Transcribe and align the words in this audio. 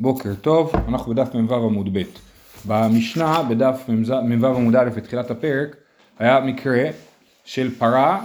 בוקר 0.00 0.34
טוב, 0.34 0.72
אנחנו 0.88 1.14
בדף 1.14 1.34
מ"ו 1.34 1.54
עמוד 1.54 1.98
ב'. 1.98 2.02
במשנה, 2.66 3.42
בדף 3.42 3.84
מ"ו 3.88 4.46
עמוד 4.46 4.76
א' 4.76 4.88
בתחילת 4.96 5.30
הפרק, 5.30 5.76
היה 6.18 6.40
מקרה 6.40 6.84
של 7.44 7.70
פרה 7.70 8.22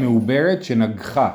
מעוברת 0.00 0.64
שנגחה, 0.64 1.30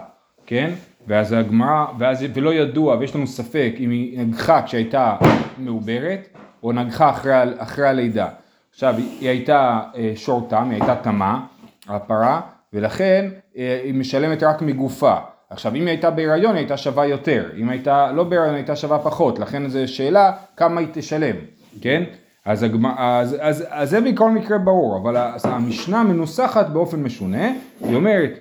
כן? 0.46 0.74
ואז 1.08 1.32
הגמרא, 1.32 1.86
ואז, 2.00 2.26
ולא 2.34 2.54
ידוע, 2.54 2.98
ויש 2.98 3.16
לנו 3.16 3.28
ספק 3.28 3.74
אם 3.80 3.90
היא 3.90 4.20
נגחה 4.20 4.62
כשהייתה 4.62 5.16
מעוברת, 5.58 6.28
או 6.64 6.72
נגחה 6.72 7.10
אחרי, 7.10 7.34
אחרי 7.58 7.88
הלידה. 7.88 8.28
עכשיו, 8.72 8.96
היא 8.98 9.30
הייתה 9.30 9.82
אה, 9.96 10.12
שורתם, 10.16 10.70
היא 10.70 10.84
הייתה 10.84 10.96
תמה, 10.96 11.46
הפרה, 11.88 12.42
ולכן 12.74 13.30
אה, 13.58 13.82
היא 13.84 13.94
משלמת 13.94 14.44
רק 14.44 14.62
מגופה. 14.62 15.16
עכשיו 15.50 15.76
אם 15.76 15.82
היא 15.82 15.88
הייתה 15.88 16.10
בהיריון 16.10 16.52
היא 16.52 16.60
הייתה 16.60 16.78
שווה 16.78 17.06
יותר, 17.06 17.50
אם 17.58 17.70
הייתה 17.70 18.12
לא 18.12 18.24
בהיריון 18.24 18.50
היא 18.50 18.58
הייתה 18.58 18.76
שווה 18.76 19.00
פחות, 19.00 19.40
לכן 19.40 19.70
זו 19.70 19.80
שאלה 19.88 20.32
כמה 20.58 20.80
היא 20.80 20.88
תשלם, 20.94 21.36
כן? 21.82 22.04
אז, 22.46 22.64
הגמ... 22.64 22.86
אז, 22.86 23.38
אז, 23.40 23.66
אז 23.70 23.90
זה 23.90 24.02
בכל 24.02 24.32
מקרה 24.32 24.58
ברור, 24.58 25.00
אבל 25.04 25.18
המשנה 25.44 26.04
מנוסחת 26.04 26.70
באופן 26.70 27.04
משונה, 27.04 27.52
היא 27.82 27.96
אומרת 27.96 28.40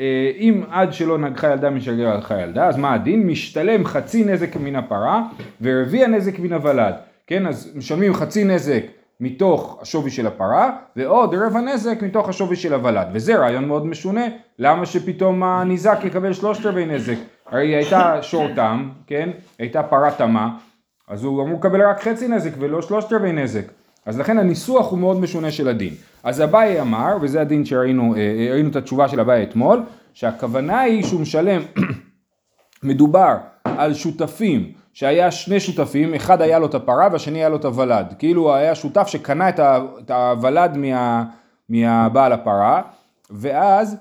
אה, 0.00 0.30
אם 0.38 0.62
עד 0.70 0.92
שלא 0.92 1.18
נגחה 1.18 1.52
ילדה 1.52 1.70
משגר 1.70 2.08
הלכה 2.08 2.40
ילדה, 2.40 2.66
אז 2.66 2.76
מה 2.76 2.94
הדין? 2.94 3.26
משתלם 3.26 3.84
חצי 3.84 4.24
נזק 4.24 4.56
מן 4.56 4.76
הפרה 4.76 5.22
ורביע 5.60 6.08
נזק 6.08 6.38
מן 6.38 6.52
הוולד, 6.52 6.94
כן? 7.26 7.46
אז 7.46 7.72
משלמים 7.76 8.14
חצי 8.14 8.44
נזק 8.44 8.82
מתוך 9.24 9.78
השווי 9.82 10.10
של 10.10 10.26
הפרה 10.26 10.76
ועוד 10.96 11.34
רבע 11.34 11.60
נזק 11.60 12.02
מתוך 12.02 12.28
השווי 12.28 12.56
של 12.56 12.74
הוולד. 12.74 13.06
וזה 13.12 13.36
רעיון 13.36 13.68
מאוד 13.68 13.86
משונה 13.86 14.24
למה 14.58 14.86
שפתאום 14.86 15.42
הניזק 15.42 15.98
יקבל 16.04 16.32
שלושת 16.32 16.66
רבעי 16.66 16.86
נזק? 16.86 17.16
הרי 17.46 17.66
היא 17.66 17.76
הייתה 17.76 18.22
שורתם 18.22 18.90
כן? 19.06 19.30
הייתה 19.58 19.82
פרה 19.82 20.10
תמה 20.10 20.56
אז 21.08 21.24
הוא 21.24 21.42
אמור 21.42 21.58
לקבל 21.58 21.82
רק 21.82 22.02
חצי 22.02 22.28
נזק 22.28 22.50
ולא 22.58 22.82
שלושת 22.82 23.12
רבעי 23.12 23.32
נזק. 23.32 23.64
אז 24.06 24.18
לכן 24.18 24.38
הניסוח 24.38 24.90
הוא 24.90 24.98
מאוד 24.98 25.20
משונה 25.20 25.50
של 25.50 25.68
הדין. 25.68 25.94
אז 26.22 26.42
אביי 26.42 26.80
אמר 26.80 27.16
וזה 27.20 27.40
הדין 27.40 27.64
שראינו 27.64 28.14
אה, 28.16 28.48
ראינו 28.52 28.70
את 28.70 28.76
התשובה 28.76 29.08
של 29.08 29.20
אביי 29.20 29.42
אתמול 29.42 29.82
שהכוונה 30.14 30.80
היא 30.80 31.04
שהוא 31.04 31.20
משלם 31.20 31.62
מדובר 32.82 33.36
על 33.64 33.94
שותפים 33.94 34.72
שהיה 34.94 35.30
שני 35.30 35.60
שותפים, 35.60 36.14
אחד 36.14 36.42
היה 36.42 36.58
לו 36.58 36.66
את 36.66 36.74
הפרה 36.74 37.08
והשני 37.12 37.38
היה 37.38 37.48
לו 37.48 37.56
את 37.56 37.64
הוולד. 37.64 38.14
כאילו 38.18 38.54
היה 38.54 38.74
שותף 38.74 39.06
שקנה 39.06 39.48
את 39.48 40.10
הוולד 40.10 40.76
מה, 40.76 41.24
מהבעל 41.68 42.32
הפרה, 42.32 42.82
ואז 43.30 43.96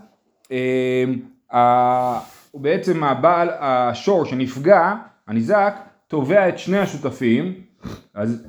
אה, 0.51 2.19
בעצם 2.53 3.03
הבעל, 3.03 3.49
השור 3.59 4.25
שנפגע, 4.25 4.93
הניזק, 5.27 5.75
תובע 6.07 6.49
את 6.49 6.59
שני 6.59 6.79
השותפים, 6.79 7.53
אז 8.13 8.47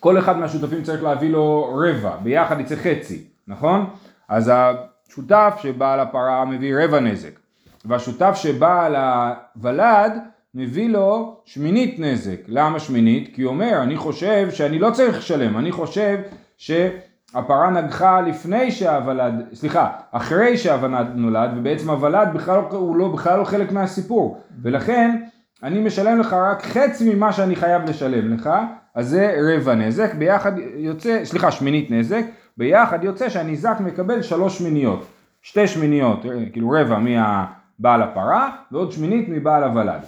כל 0.00 0.18
אחד 0.18 0.38
מהשותפים 0.38 0.82
צריך 0.82 1.02
להביא 1.02 1.30
לו 1.30 1.74
רבע, 1.74 2.16
ביחד 2.22 2.60
יצא 2.60 2.76
חצי, 2.76 3.24
נכון? 3.46 3.90
אז 4.28 4.52
השותף 4.54 5.58
שבעל 5.62 6.00
הפרה 6.00 6.44
מביא 6.44 6.74
רבע 6.78 7.00
נזק, 7.00 7.38
והשותף 7.84 8.32
שבעל 8.34 8.96
הוולד 8.96 10.12
מביא 10.54 10.88
לו 10.88 11.40
שמינית 11.44 11.98
נזק. 11.98 12.40
למה 12.46 12.80
שמינית? 12.80 13.34
כי 13.34 13.42
הוא 13.42 13.50
אומר, 13.50 13.82
אני 13.82 13.96
חושב 13.96 14.50
שאני 14.50 14.78
לא 14.78 14.90
צריך 14.90 15.18
לשלם, 15.18 15.58
אני 15.58 15.72
חושב 15.72 16.18
שהפרה 16.56 17.70
נגחה 17.70 18.20
לפני 18.20 18.70
שהוולד, 18.70 19.34
סליחה, 19.54 19.90
אחרי 20.12 20.56
שהוולד 20.56 21.06
נולד, 21.14 21.50
ובעצם 21.56 21.90
הוולד 21.90 22.28
בכלל 22.34 22.56
לא, 22.56 22.68
הוא 22.70 22.96
לא, 22.96 23.08
בכלל 23.08 23.38
לא 23.38 23.44
חלק 23.44 23.72
מהסיפור, 23.72 24.40
ולכן 24.62 25.20
אני 25.62 25.80
משלם 25.80 26.20
לך 26.20 26.32
רק 26.32 26.62
חצי 26.62 27.14
ממה 27.14 27.32
שאני 27.32 27.56
חייב 27.56 27.82
לשלם 27.84 28.34
לך, 28.34 28.50
אז 28.94 29.08
זה 29.08 29.36
רבע 29.54 29.74
נזק, 29.74 30.14
ביחד 30.14 30.52
יוצא, 30.76 31.24
סליחה, 31.24 31.50
שמינית 31.50 31.90
נזק, 31.90 32.24
ביחד 32.56 33.04
יוצא 33.04 33.28
שהניזק 33.28 33.76
מקבל 33.80 34.22
שלוש 34.22 34.58
שמיניות, 34.58 35.06
שתי 35.42 35.66
שמיניות, 35.66 36.22
כאילו 36.52 36.70
רבע 36.70 36.98
מבעל 36.98 38.02
הפרה, 38.02 38.50
ועוד 38.72 38.92
שמינית 38.92 39.28
מבעל 39.28 39.64
הוולד. 39.64 40.00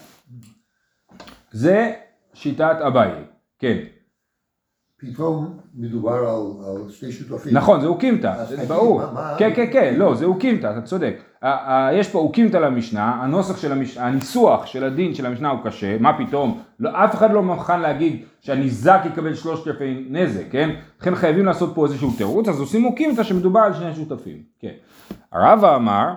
זה 1.52 1.92
שיטת 2.34 2.76
אביי, 2.86 3.10
כן. 3.58 3.76
פתאום 5.00 5.58
מדובר 5.74 6.12
על, 6.12 6.26
על 6.66 6.90
שתי 6.90 7.12
שותפים. 7.12 7.56
נכון, 7.56 7.80
זה 7.80 7.86
אוקימתא, 7.86 8.44
ברור. 8.68 9.02
כן, 9.38 9.50
כן, 9.56 9.66
כן, 9.72 9.94
לא, 9.96 10.14
זה 10.14 10.24
אוקימתא, 10.24 10.70
אתה 10.72 10.82
צודק. 10.82 11.22
יש 11.92 12.08
פה 12.08 12.18
אוקימתא 12.18 12.56
למשנה, 12.56 13.22
הנוסח 13.22 13.56
של 13.56 13.72
המשנה, 13.72 14.06
הניסוח 14.06 14.66
של 14.66 14.84
הדין 14.84 15.14
של 15.14 15.26
המשנה 15.26 15.50
הוא 15.50 15.60
קשה, 15.64 15.96
מה 16.00 16.18
פתאום, 16.18 16.62
לא, 16.80 16.90
אף 17.04 17.14
אחד 17.14 17.32
לא 17.32 17.42
מוכן 17.42 17.80
להגיד 17.80 18.24
שהניזק 18.40 19.00
יקבל 19.04 19.34
שלושת 19.34 19.68
אלפי 19.68 20.06
נזק, 20.10 20.44
כן? 20.50 20.70
לכן 21.00 21.14
חייבים 21.14 21.46
לעשות 21.46 21.74
פה 21.74 21.84
איזשהו 21.84 22.10
תירוץ, 22.16 22.48
אז 22.48 22.60
עושים 22.60 22.84
אוקימתא 22.84 23.22
שמדובר 23.22 23.60
על 23.60 23.74
שני 23.74 23.94
שותפים, 23.94 24.42
כן. 24.58 24.72
הרבא 25.32 25.76
אמר, 25.76 26.14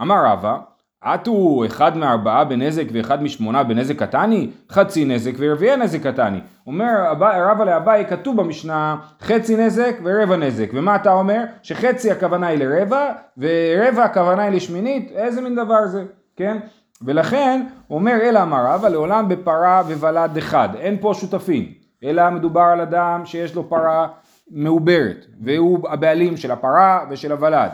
אמר 0.00 0.24
רבא, 0.26 0.58
עטו 1.02 1.62
אחד 1.66 1.96
מארבעה 1.96 2.44
בנזק 2.44 2.84
ואחד 2.92 3.22
משמונה 3.22 3.62
בנזק 3.62 3.96
קטני, 3.96 4.50
חצי 4.70 5.04
נזק 5.04 5.32
ורביעי 5.38 5.76
נזק 5.76 6.02
קטני. 6.02 6.40
אומר 6.66 7.12
רבא 7.20 7.64
לאביי 7.64 8.06
כתוב 8.06 8.36
במשנה 8.36 8.96
חצי 9.20 9.56
נזק 9.56 9.96
ורבע 10.04 10.36
נזק. 10.36 10.70
ומה 10.74 10.96
אתה 10.96 11.12
אומר? 11.12 11.42
שחצי 11.62 12.10
הכוונה 12.10 12.46
היא 12.46 12.58
לרבע 12.58 13.12
ורבע 13.38 14.04
הכוונה 14.04 14.42
היא 14.42 14.52
לשמינית? 14.56 15.12
איזה 15.14 15.40
מין 15.40 15.54
דבר 15.54 15.86
זה? 15.86 16.04
כן? 16.36 16.58
ולכן 17.02 17.66
אומר 17.90 18.18
אלא 18.22 18.42
אמר 18.42 18.66
רבא 18.66 18.88
לעולם 18.88 19.28
בפרה 19.28 19.82
וולד 19.98 20.36
אחד. 20.36 20.68
אין 20.74 20.96
פה 21.00 21.12
שותפים. 21.14 21.72
אלא 22.04 22.30
מדובר 22.30 22.60
על 22.60 22.80
אדם 22.80 23.22
שיש 23.24 23.54
לו 23.54 23.68
פרה 23.68 24.08
מעוברת 24.50 25.26
והוא 25.40 25.88
הבעלים 25.88 26.36
של 26.36 26.50
הפרה 26.50 27.04
ושל 27.10 27.32
הוולד. 27.32 27.70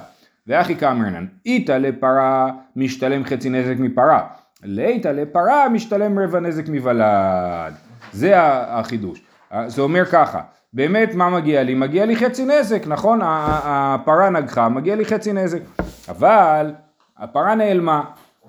ואחי 0.48 0.76
כאמרנן, 0.76 1.26
איתא 1.46 1.72
לפרה 1.72 2.50
משתלם 2.76 3.24
חצי 3.24 3.50
נזק 3.50 3.74
מפרה, 3.78 4.26
לאיתא 4.64 5.08
לפרה 5.08 5.68
משתלם 5.68 6.18
רבע 6.18 6.40
נזק 6.40 6.68
מוולד. 6.68 7.74
זה 8.12 8.32
החידוש. 8.36 9.22
זה 9.66 9.82
אומר 9.82 10.04
ככה, 10.04 10.40
באמת 10.72 11.14
מה 11.14 11.30
מגיע 11.30 11.62
לי? 11.62 11.74
מגיע 11.74 12.06
לי 12.06 12.16
חצי 12.16 12.44
נזק, 12.44 12.82
נכון? 12.86 13.20
הפרה 13.24 14.30
נגחה, 14.30 14.68
מגיע 14.68 14.96
לי 14.96 15.04
חצי 15.04 15.32
נזק. 15.32 15.60
אבל 16.08 16.72
הפרה 17.18 17.54
נעלמה, 17.54 18.04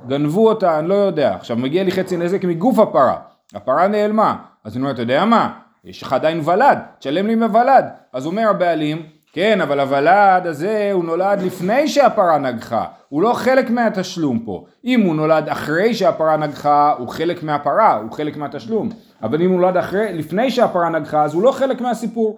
גנבו 0.07 0.49
אותה, 0.49 0.79
אני 0.79 0.87
לא 0.87 0.93
יודע. 0.93 1.35
עכשיו 1.35 1.57
מגיע 1.57 1.83
לי 1.83 1.91
חצי 1.91 2.17
נזק 2.17 2.43
מגוף 2.43 2.79
הפרה, 2.79 3.15
הפרה 3.55 3.87
נעלמה. 3.87 4.35
אז 4.63 4.75
אני 4.75 4.81
אומר, 4.81 4.93
אתה 4.93 5.01
יודע 5.01 5.25
מה? 5.25 5.53
יש 5.83 6.01
לך 6.01 6.13
עדיין 6.13 6.41
ולד, 6.45 6.79
תשלם 6.99 7.27
לי 7.27 7.35
מוולד. 7.35 7.85
אז 8.13 8.25
אומר 8.25 8.49
הבעלים, 8.49 9.01
כן, 9.33 9.61
אבל 9.61 9.79
הוולד 9.79 10.47
הזה 10.47 10.89
הוא 10.93 11.03
נולד 11.03 11.41
לפני 11.41 11.87
שהפרה 11.87 12.37
נגחה, 12.37 12.85
הוא 13.09 13.21
לא 13.21 13.33
חלק 13.33 13.69
מהתשלום 13.69 14.39
פה. 14.39 14.65
אם 14.85 15.01
הוא 15.01 15.15
נולד 15.15 15.49
אחרי 15.49 15.93
שהפרה 15.93 16.37
נגחה, 16.37 16.93
הוא 16.97 17.07
חלק 17.07 17.43
מהפרה, 17.43 17.95
הוא 17.95 18.11
חלק 18.11 18.37
מהתשלום. 18.37 18.89
אבל 19.23 19.41
אם 19.41 19.49
הוא 19.51 19.59
נולד 19.59 19.77
אחרי, 19.77 20.13
לפני 20.13 20.51
שהפרה 20.51 20.89
נגחה, 20.89 21.23
אז 21.23 21.33
הוא 21.33 21.43
לא 21.43 21.51
חלק 21.51 21.81
מהסיפור. 21.81 22.37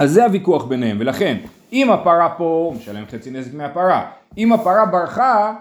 אז 0.00 0.10
זה 0.10 0.24
הוויכוח 0.24 0.64
ביניהם, 0.64 0.96
ולכן, 1.00 1.36
אם 1.72 1.90
הפרה 1.90 2.28
פה, 2.28 2.44
הוא 2.44 2.74
משלם 2.74 3.04
חצי 3.10 3.30
נזק 3.30 3.54
מהפרה. 3.54 4.10
אם 4.38 4.52
הפרה 4.52 4.86
ברחה, 4.86 5.54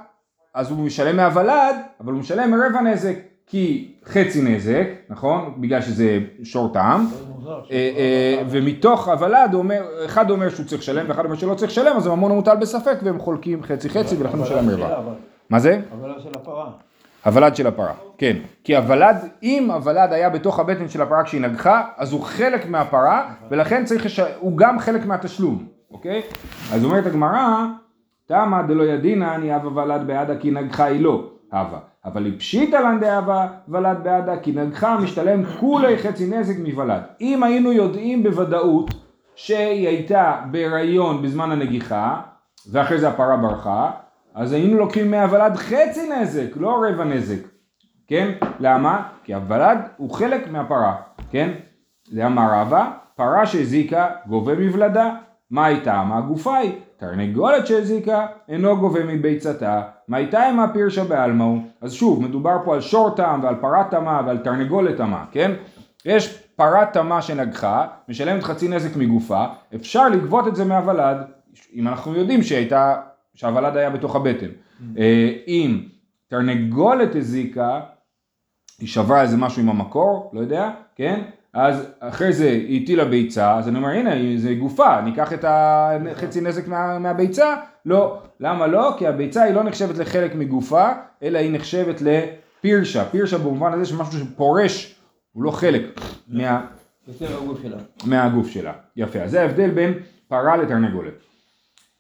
אז 0.54 0.72
הוא 0.72 0.86
משלם 0.86 1.18
מהוולד, 1.18 1.76
אבל 2.00 2.12
הוא 2.12 2.20
משלם 2.20 2.54
רבע 2.54 2.82
נזק. 2.82 3.16
כי 3.48 3.92
חצי 4.06 4.42
נזק, 4.42 4.88
נכון? 5.10 5.54
בגלל 5.58 5.82
שזה 5.82 6.20
שור 6.44 6.74
טעם, 6.74 7.08
אה, 7.48 7.62
אה, 7.72 8.44
ומתוך 8.50 9.08
הוולד, 9.08 9.56
אחד 10.06 10.32
אומר 10.32 10.50
שהוא 10.50 10.66
צריך 10.66 10.82
לשלם 10.82 11.06
ואחד 11.10 11.26
אומר 11.26 11.36
שלא 11.36 11.54
צריך 11.56 11.72
לשלם, 11.72 11.96
אז 11.98 12.08
הממון 12.08 12.32
מוטל 12.32 12.56
בספק 12.56 12.98
והם 13.04 13.20
חולקים 13.20 13.64
חצי 13.64 13.90
חצי 13.90 14.16
ולכן 14.20 14.38
הוא 14.38 14.46
משלם 14.46 14.70
רבע. 14.70 15.14
מה 15.50 15.60
זה? 15.60 15.82
הוולד 15.92 16.20
של 16.20 16.30
הפרה. 16.36 16.72
הוולד 17.26 17.56
של 17.56 17.68
הפרה, 17.68 17.94
כן. 18.18 18.38
כי 18.64 18.76
הוולד, 18.76 19.16
אם 19.44 19.72
הוולד 19.72 20.14
היה 20.14 20.30
בתוך 20.30 20.60
הבטן 20.60 20.88
של 20.90 21.02
הפרה 21.02 21.24
כשהיא 21.24 21.42
נגחה, 21.42 21.84
אז 21.98 22.12
הוא 22.12 22.22
חלק 22.22 22.70
מהפרה, 22.70 23.34
ולכן 23.50 23.86
צריך, 23.86 24.06
לש... 24.06 24.20
הוא 24.40 24.58
גם 24.58 24.80
חלק 24.80 25.06
מהתשלום, 25.06 25.66
אוקיי? 25.92 26.22
אז 26.74 26.86
אומרת 26.86 27.06
הגמרא, 27.06 27.66
תמה 28.26 28.64
דלא 28.68 28.84
ידינא 28.84 29.36
אני 29.36 29.56
אבא 29.56 29.68
ולד 29.68 30.08
בעדה 30.08 30.38
כי 30.38 30.52
נגחה 30.52 30.86
היא 30.86 31.02
לא, 31.02 31.30
הווה. 31.52 31.93
אבל 32.06 32.26
היא 32.26 32.40
פשיטא 32.40 32.76
לן 32.76 33.00
דאבה 33.00 33.48
ולד 33.68 33.98
בעדה 34.04 34.40
כי 34.40 34.52
נגחה 34.52 34.98
משתלם 34.98 35.46
כולי 35.60 35.98
חצי 35.98 36.30
נזק 36.30 36.56
מוולד. 36.60 37.02
אם 37.22 37.44
היינו 37.44 37.72
יודעים 37.72 38.24
בוודאות 38.24 38.94
שהיא 39.36 39.88
הייתה 39.88 40.42
בהיריון 40.52 41.22
בזמן 41.22 41.52
הנגיחה 41.52 42.22
ואחרי 42.72 43.00
זה 43.00 43.10
הפרה 43.10 43.38
ברחה 43.38 43.92
אז 44.36 44.52
היינו 44.52 44.78
לוקחים 44.78 45.12
מהוולד 45.12 45.56
חצי 45.56 46.10
נזק 46.10 46.58
לא 46.58 46.84
רבע 46.90 47.04
נזק 47.04 47.48
כן? 48.08 48.32
למה? 48.60 49.04
כי 49.24 49.34
הוולד 49.34 49.78
הוא 49.98 50.12
חלק 50.12 50.52
מהפרה 50.52 50.96
כן? 51.32 51.52
זה 52.12 52.26
אמר 52.26 52.48
רבא 52.54 52.92
פרה 53.16 53.46
שהזיקה 53.46 54.10
גובה 54.28 54.56
מוולדה 54.56 55.16
מה 55.54 55.66
הייתה? 55.66 56.04
מה 56.04 56.18
הגופה 56.18 56.58
היא? 56.58 56.72
תרנגולת 56.98 57.68
שהזיקה 57.68 58.28
אינו 58.50 58.78
גובה 58.78 59.06
מביצתה, 59.06 59.82
מה 60.08 60.18
הייתה 60.18 60.48
עם 60.48 60.60
הפירשה 60.60 61.04
בעלמאו? 61.04 61.58
אז 61.82 61.94
שוב, 61.94 62.24
מדובר 62.24 62.58
פה 62.66 62.76
על 62.76 62.82
שור 62.82 63.10
טעם 63.10 63.44
ועל 63.44 63.56
פרה 63.56 63.84
טמאה 63.84 64.22
ועל 64.26 64.38
תרנגולת 64.38 64.98
טמאה, 64.98 65.26
כן? 65.32 65.52
יש 66.06 66.38
פרה 66.56 66.86
טמאה 66.86 67.22
שנגחה, 67.22 67.88
משלמת 68.10 68.44
חצי 68.44 68.68
נזק 68.68 68.96
מגופה, 68.96 69.46
אפשר 69.76 70.10
לגבות 70.10 70.48
את 70.48 70.56
זה 70.56 70.66
מהוולד, 70.66 71.18
אם 71.74 71.88
אנחנו 71.88 72.16
יודעים 72.16 72.44
שהייתה, 72.44 73.02
שהוולד 73.36 73.78
היה 73.78 73.90
בתוך 73.90 74.16
הבטן. 74.16 74.50
אה, 74.98 75.32
אם 75.48 75.82
תרנגולת 76.28 77.16
הזיקה, 77.16 77.80
היא 78.80 78.88
שברה 78.88 79.22
איזה 79.22 79.38
משהו 79.38 79.62
עם 79.62 79.70
המקור, 79.70 80.32
לא 80.34 80.40
יודע, 80.40 80.70
כן? 80.96 81.22
אז 81.54 81.88
אחרי 82.00 82.34
זה 82.34 82.50
היא 82.50 82.84
הטילה 82.84 83.06
ביצה, 83.06 83.58
אז 83.58 83.68
אני 83.68 83.78
אומר 83.78 83.90
הנה 83.90 84.38
זה 84.38 84.54
גופה, 84.54 85.02
ניקח 85.02 85.34
את 85.34 85.46
החצי 85.48 86.42
נזק 86.42 86.68
מה, 86.68 87.00
מהביצה? 87.00 87.56
לא. 87.86 88.22
למה 88.40 88.68
לא? 88.68 88.96
כי 88.98 89.08
הביצה 89.08 89.44
היא 89.44 89.54
לא 89.54 89.64
נחשבת 89.64 89.98
לחלק 89.98 90.36
מגופה, 90.36 90.90
אלא 91.24 91.40
היא 91.40 91.52
נחשבת 91.52 92.02
לפירשה. 92.02 93.06
פירשה 93.06 93.38
במובן 93.38 93.74
הזה 93.74 93.86
שמשהו 93.86 94.20
שפורש, 94.20 94.96
הוא 95.34 95.44
לא 95.44 95.52
חלק 95.52 95.82
מה... 96.28 96.66
מהגוף 98.06 98.50
שלה. 98.50 98.74
יפה, 98.96 99.20
אז 99.20 99.32
זה 99.32 99.42
ההבדל 99.42 99.70
בין 99.70 99.94
פרה 100.28 100.58
לתרנגולת. 100.58 101.14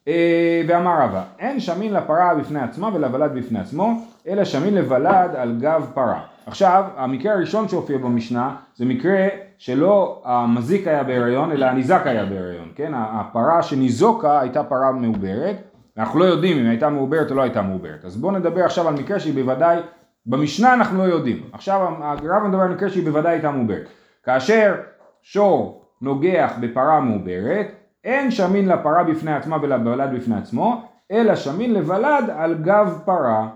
אה, 0.08 0.62
ואמר 0.68 1.02
רבא, 1.02 1.24
אין 1.40 1.60
שמין 1.60 1.94
לפרה 1.94 2.36
בפני 2.36 2.60
עצמה 2.62 2.96
ולוולד 2.96 3.32
בפני 3.36 3.60
עצמו, 3.60 4.08
אלא 4.28 4.46
שמין 4.46 4.76
לוולד 4.76 5.36
על 5.36 5.58
גב 5.60 5.92
פרה. 5.94 6.33
עכשיו, 6.46 6.84
המקרה 6.98 7.34
הראשון 7.34 7.68
שהופיע 7.68 7.98
במשנה 7.98 8.56
זה 8.76 8.86
מקרה 8.86 9.28
שלא 9.58 10.22
המזיק 10.26 10.88
היה 10.88 11.04
בהיריון 11.04 11.52
אלא 11.52 11.66
הניזק 11.66 12.02
היה 12.06 12.26
בהיריון, 12.26 12.70
כן? 12.76 12.92
הפרה 12.96 13.64
שניזוקה 13.64 14.42
הייתה 14.42 14.64
פרה 14.64 14.92
מעוברת, 14.92 15.56
אנחנו 15.98 16.20
לא 16.20 16.26
יודעים 16.26 16.58
אם 16.58 16.70
הייתה 16.70 16.90
מעוברת 16.90 17.32
או 17.32 17.36
לא 17.36 17.42
הייתה 17.42 17.62
מעוברת. 17.62 18.06
אז 18.06 18.18
בואו 18.18 18.32
נדבר 18.32 18.66
עכשיו 18.66 18.88
על 18.88 18.94
מקרה 18.94 19.20
שהיא 19.20 19.34
בוודאי, 19.34 19.80
במשנה 20.26 20.74
אנחנו 20.74 20.98
לא 20.98 21.04
יודעים. 21.04 21.44
עכשיו 21.52 21.88
הרב 22.00 22.48
מדבר 22.48 22.62
על 22.62 22.74
מקרה 22.74 22.90
שהיא 22.90 23.04
בוודאי 23.04 23.32
הייתה 23.32 23.52
מעוברת. 23.52 23.88
כאשר 24.24 24.76
שור 25.22 25.86
נוגח 26.02 26.54
בפרה 26.60 27.00
מעוברת, 27.00 27.68
אין 28.04 28.32
שמין 28.32 28.68
לפרה 28.68 29.04
בפני 29.04 29.34
עצמה 29.34 29.58
ולוולד 29.62 30.10
בפני 30.16 30.36
עצמו, 30.36 30.82
אלא 31.12 31.36
שמין 31.36 31.74
לוולד 31.74 32.30
על 32.38 32.54
גב 32.54 33.00
פרה. 33.06 33.48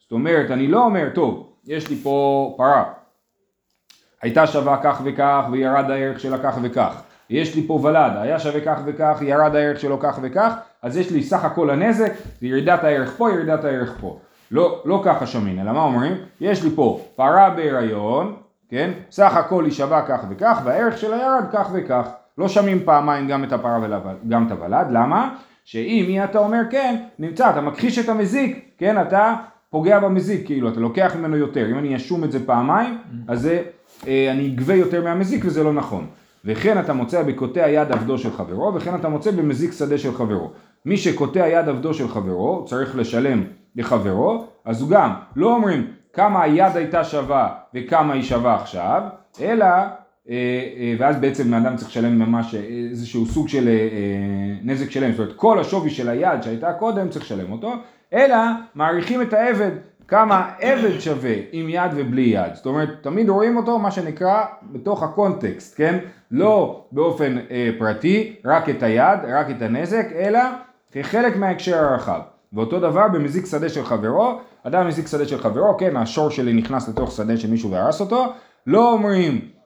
זאת 0.00 0.12
אומרת, 0.12 0.50
אני 0.50 0.66
לא 0.66 0.84
אומר, 0.84 1.08
טוב, 1.14 1.49
יש 1.66 1.90
לי 1.90 1.96
פה 1.96 2.54
פרה, 2.56 2.84
הייתה 4.22 4.46
שווה 4.46 4.76
כך 4.82 5.00
וכך 5.04 5.44
וירד 5.52 5.90
הערך 5.90 6.20
שלה 6.20 6.38
כך 6.38 6.58
וכך. 6.62 7.02
יש 7.30 7.54
לי 7.56 7.66
פה 7.66 7.72
ולד, 7.82 8.12
היה 8.16 8.38
שווה 8.38 8.60
כך 8.60 8.78
וכך, 8.84 9.18
ירד 9.22 9.54
הערך 9.54 9.80
שלו 9.80 10.00
כך 10.00 10.18
וכך, 10.22 10.54
אז 10.82 10.96
יש 10.96 11.10
לי 11.10 11.22
סך 11.22 11.44
הכל 11.44 11.70
הנזק, 11.70 12.12
ירידת 12.42 12.84
הערך 12.84 13.16
פה, 13.16 13.30
ירידת 13.30 13.64
הערך 13.64 13.96
פה. 14.00 14.18
לא, 14.50 14.82
לא 14.84 15.02
ככה 15.04 15.26
שומעים, 15.26 15.60
אלא 15.60 15.72
מה 15.72 15.82
אומרים? 15.82 16.12
יש 16.40 16.64
לי 16.64 16.70
פה 16.70 17.00
פרה 17.16 17.50
בהיריון, 17.50 18.36
כן? 18.68 18.90
סך 19.10 19.36
הכל 19.36 19.64
היא 19.64 19.72
שווה 19.72 20.02
כך 20.08 20.20
וכך, 20.30 20.60
והערך 20.64 20.98
שלה 20.98 21.16
ירד 21.16 21.44
כך 21.52 21.68
וכך. 21.72 22.08
לא 22.38 22.48
שומעים 22.48 22.84
פעמיים 22.84 23.28
גם 23.28 23.44
את 23.44 23.52
הפרה 23.52 23.78
וגם 24.24 24.46
את 24.46 24.52
הוולד, 24.52 24.86
למה? 24.90 25.34
שאם 25.64 26.04
מי 26.08 26.24
אתה 26.24 26.38
אומר 26.38 26.60
כן, 26.70 26.96
נמצא, 27.18 27.50
אתה 27.50 27.60
מכחיש 27.60 27.98
את 27.98 28.08
המזיק, 28.08 28.74
כן, 28.78 29.02
אתה 29.02 29.34
פוגע 29.70 29.98
במזיק, 29.98 30.46
כאילו, 30.46 30.68
אתה 30.68 30.80
לוקח 30.80 31.16
ממנו 31.16 31.36
יותר, 31.36 31.70
אם 31.70 31.78
אני 31.78 31.96
אשום 31.96 32.24
את 32.24 32.32
זה 32.32 32.46
פעמיים, 32.46 32.98
אז 33.28 33.40
זה, 33.40 33.62
אה, 34.06 34.30
אני 34.30 34.48
אגבה 34.48 34.74
יותר 34.74 35.04
מהמזיק 35.04 35.44
וזה 35.44 35.62
לא 35.62 35.72
נכון. 35.72 36.06
וכן 36.44 36.80
אתה 36.80 36.92
מוצא 36.92 37.22
בקוטע 37.22 37.68
יד 37.68 37.92
עבדו 37.92 38.18
של 38.18 38.30
חברו, 38.30 38.74
וכן 38.74 38.94
אתה 38.94 39.08
מוצא 39.08 39.30
במזיק 39.30 39.72
שדה 39.72 39.98
של 39.98 40.14
חברו. 40.14 40.50
מי 40.86 40.96
שקוטע 40.96 41.48
יד 41.48 41.68
עבדו 41.68 41.94
של 41.94 42.08
חברו, 42.08 42.64
צריך 42.64 42.96
לשלם 42.96 43.44
לחברו, 43.76 44.44
אז 44.64 44.88
גם, 44.88 45.10
לא 45.36 45.54
אומרים 45.54 45.86
כמה 46.12 46.42
היד 46.42 46.76
הייתה 46.76 47.04
שווה 47.04 47.48
וכמה 47.74 48.14
היא 48.14 48.22
שווה 48.22 48.54
עכשיו, 48.54 49.02
אלא, 49.40 49.66
ואז 50.98 51.16
בעצם 51.20 51.54
האדם 51.54 51.76
צריך 51.76 51.90
לשלם 51.90 52.18
ממש 52.18 52.54
איזשהו 52.90 53.26
סוג 53.26 53.48
של 53.48 53.68
נזק 54.62 54.90
שלם, 54.90 55.10
זאת 55.10 55.20
אומרת 55.20 55.36
כל 55.36 55.58
השווי 55.58 55.90
של 55.90 56.08
היד 56.08 56.42
שהייתה 56.42 56.72
קודם 56.72 57.08
צריך 57.08 57.24
לשלם 57.24 57.52
אותו, 57.52 57.72
אלא 58.12 58.36
מעריכים 58.74 59.22
את 59.22 59.32
העבד, 59.32 59.70
כמה 60.10 60.50
עבד 60.60 61.00
שווה 61.00 61.34
עם 61.52 61.68
יד 61.68 61.90
ובלי 61.96 62.22
יד. 62.22 62.54
זאת 62.54 62.66
אומרת, 62.66 62.88
תמיד 63.00 63.28
רואים 63.28 63.56
אותו 63.56 63.78
מה 63.78 63.90
שנקרא 63.90 64.44
בתוך 64.72 65.02
הקונטקסט, 65.02 65.76
כן? 65.76 65.98
לא 66.30 66.84
באופן 66.92 67.38
אה, 67.50 67.70
פרטי, 67.78 68.36
רק 68.44 68.68
את 68.68 68.82
היד, 68.82 69.18
רק 69.28 69.50
את 69.50 69.62
הנזק, 69.62 70.06
אלא 70.14 70.40
כחלק 70.92 71.36
מההקשר 71.36 71.76
הרחב. 71.76 72.20
ואותו 72.52 72.80
דבר 72.80 73.08
במזיק 73.08 73.46
שדה 73.46 73.68
של 73.68 73.84
חברו, 73.84 74.40
אדם 74.62 74.88
מזיק 74.88 75.06
שדה 75.06 75.24
של 75.24 75.38
חברו, 75.38 75.76
כן, 75.78 75.96
השור 75.96 76.30
שלי 76.30 76.52
נכנס 76.52 76.88
לתוך 76.88 77.12
שדה 77.12 77.36
של 77.36 77.50
מישהו 77.50 77.70
והרס 77.70 78.00
אותו, 78.00 78.26
לא 78.66 78.92
אומרים, 78.92 79.32
אה, 79.32 79.38
אה, 79.38 79.59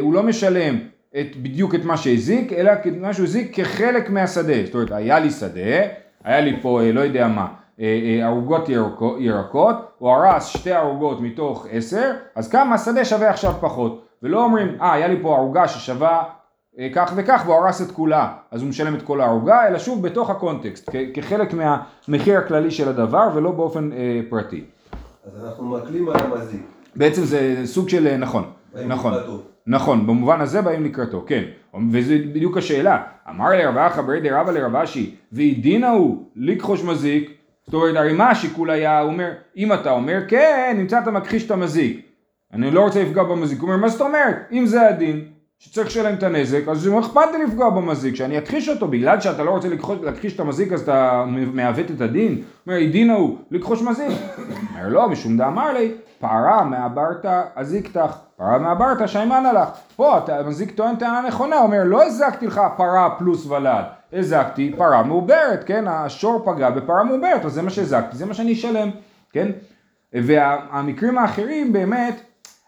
הוא 0.00 0.14
לא 0.14 0.22
משלם 0.22 0.78
את, 1.20 1.36
בדיוק 1.36 1.74
את 1.74 1.84
מה 1.84 1.96
שהזיק, 1.96 2.52
אלא 2.52 2.72
מה 3.00 3.14
שהוא 3.14 3.24
הזיק 3.24 3.60
כחלק 3.60 4.10
מהשדה. 4.10 4.64
זאת 4.64 4.74
אומרת, 4.74 4.92
היה 4.92 5.18
לי 5.18 5.30
שדה, 5.30 5.80
היה 6.24 6.40
לי 6.40 6.56
פה 6.62 6.80
אה, 6.82 6.92
לא 6.92 7.00
יודע 7.00 7.28
מה, 7.28 7.46
אה, 7.80 7.84
אה, 7.84 8.26
ערוגות 8.26 8.68
ירקות, 9.18 9.76
הוא 9.98 10.10
הרס 10.10 10.46
שתי 10.46 10.72
ערוגות 10.72 11.20
מתוך 11.20 11.66
עשר, 11.70 12.12
אז 12.34 12.48
כמה 12.48 12.74
השדה 12.74 13.04
שווה 13.04 13.30
עכשיו 13.30 13.54
פחות. 13.60 14.04
ולא 14.22 14.44
אומרים, 14.44 14.76
אה, 14.80 14.92
היה 14.92 15.08
לי 15.08 15.16
פה 15.22 15.36
ערוגה 15.36 15.68
ששווה 15.68 16.22
כך 16.94 17.12
וכך 17.16 17.42
והוא 17.46 17.56
הרס 17.56 17.82
את 17.82 17.90
כולה, 17.90 18.32
אז 18.50 18.62
הוא 18.62 18.68
משלם 18.68 18.94
את 18.94 19.02
כל 19.02 19.20
הערוגה, 19.20 19.68
אלא 19.68 19.78
שוב 19.78 20.02
בתוך 20.02 20.30
הקונטקסט, 20.30 20.90
כחלק 21.14 21.54
מהמחיר 21.54 22.38
הכללי 22.38 22.70
של 22.70 22.88
הדבר 22.88 23.28
ולא 23.34 23.50
באופן 23.50 23.92
אה, 23.92 24.20
פרטי. 24.28 24.64
אז 25.26 25.44
אנחנו 25.44 25.64
מקלים 25.64 26.08
על 26.08 26.16
המזיק. 26.16 26.60
בעצם 26.96 27.24
זה 27.24 27.60
סוג 27.64 27.88
של, 27.88 28.16
נכון, 28.16 28.50
נכון. 28.86 29.14
נכון, 29.66 30.06
במובן 30.06 30.40
הזה 30.40 30.62
באים 30.62 30.84
לקראתו, 30.84 31.24
כן. 31.26 31.42
וזו 31.90 32.14
בדיוק 32.34 32.56
השאלה. 32.56 33.02
אמר 33.30 33.50
לרב 33.50 33.76
אחא 33.76 34.02
ברי 34.02 34.20
דרבא 34.20 34.52
לרב 34.52 34.76
אשי, 34.76 35.14
והדינה 35.32 35.90
הוא 35.90 36.22
לקחוש 36.36 36.84
מזיק. 36.84 37.30
זאת 37.64 37.74
אומרת, 37.74 37.96
הרי 37.96 38.12
מה 38.12 38.30
השיקול 38.30 38.70
היה? 38.70 39.00
הוא 39.00 39.12
אומר, 39.12 39.30
אם 39.56 39.72
אתה 39.72 39.90
אומר, 39.90 40.18
כן, 40.28 40.74
נמצא 40.78 40.98
אתה 40.98 41.10
מכחיש 41.10 41.46
את 41.46 41.50
המזיק. 41.50 42.06
אני 42.52 42.70
לא 42.70 42.80
רוצה 42.80 43.02
לפגוע 43.02 43.24
במזיק. 43.24 43.60
הוא 43.60 43.68
אומר, 43.68 43.80
מה 43.80 43.88
זאת 43.88 44.00
אומרת? 44.00 44.36
אם 44.52 44.66
זה 44.66 44.88
הדין, 44.88 45.24
שצריך 45.58 45.86
לשלם 45.86 46.14
את 46.14 46.22
הנזק, 46.22 46.68
אז 46.68 46.86
מה 46.86 47.00
אכפת 47.00 47.28
לי 47.32 47.44
לפגוע 47.44 47.70
במזיק, 47.70 48.14
שאני 48.14 48.38
אכחיש 48.38 48.68
אותו, 48.68 48.88
בגלל 48.88 49.20
שאתה 49.20 49.42
לא 49.42 49.50
רוצה 49.50 49.68
להכחיש 50.02 50.34
את 50.34 50.40
המזיק 50.40 50.72
אז 50.72 50.80
אתה 50.80 51.24
מעוות 51.52 51.90
את 51.90 52.00
הדין? 52.00 52.32
הוא 52.32 52.42
אומר, 52.66 52.76
הדין 52.86 53.10
הוא 53.10 53.38
לכחוש 53.50 53.82
מזיק. 53.82 54.18
אומר, 54.70 54.88
לא, 54.88 55.08
משום 55.08 55.36
דאמר 55.36 55.72
לי, 55.72 55.92
פרה 56.20 56.64
מעברת 56.64 57.26
אזיקתך, 57.56 58.16
פרה 58.36 58.58
מעברת 58.58 59.08
שיימנה 59.08 59.52
לך. 59.52 59.68
פה 59.96 60.18
אתה 60.18 60.42
מזיק 60.42 60.70
טוען 60.70 60.96
טענה 60.96 61.28
נכונה, 61.28 61.58
אומר 61.58 61.82
לא 61.84 62.06
הזקתי 62.06 62.46
לך 62.46 62.60
פרה 62.76 63.10
פלוס 63.18 63.46
ולד, 63.46 63.84
הזקתי 64.12 64.74
פרה 64.76 65.02
מעוברת, 65.02 65.64
כן, 65.66 65.84
השור 65.88 66.42
פגע 66.44 66.70
בפרה 66.70 67.04
מעוברת, 67.04 67.44
אז 67.44 67.52
זה 67.52 67.62
מה 67.62 67.70
שהזקתי, 67.70 68.16
זה 68.16 68.26
מה 68.26 68.34
שאני 68.34 68.52
אשלם, 68.52 68.90
כן? 69.32 69.48
והמקרים 70.12 71.18
האחרים 71.18 71.72
באמת, 71.72 72.20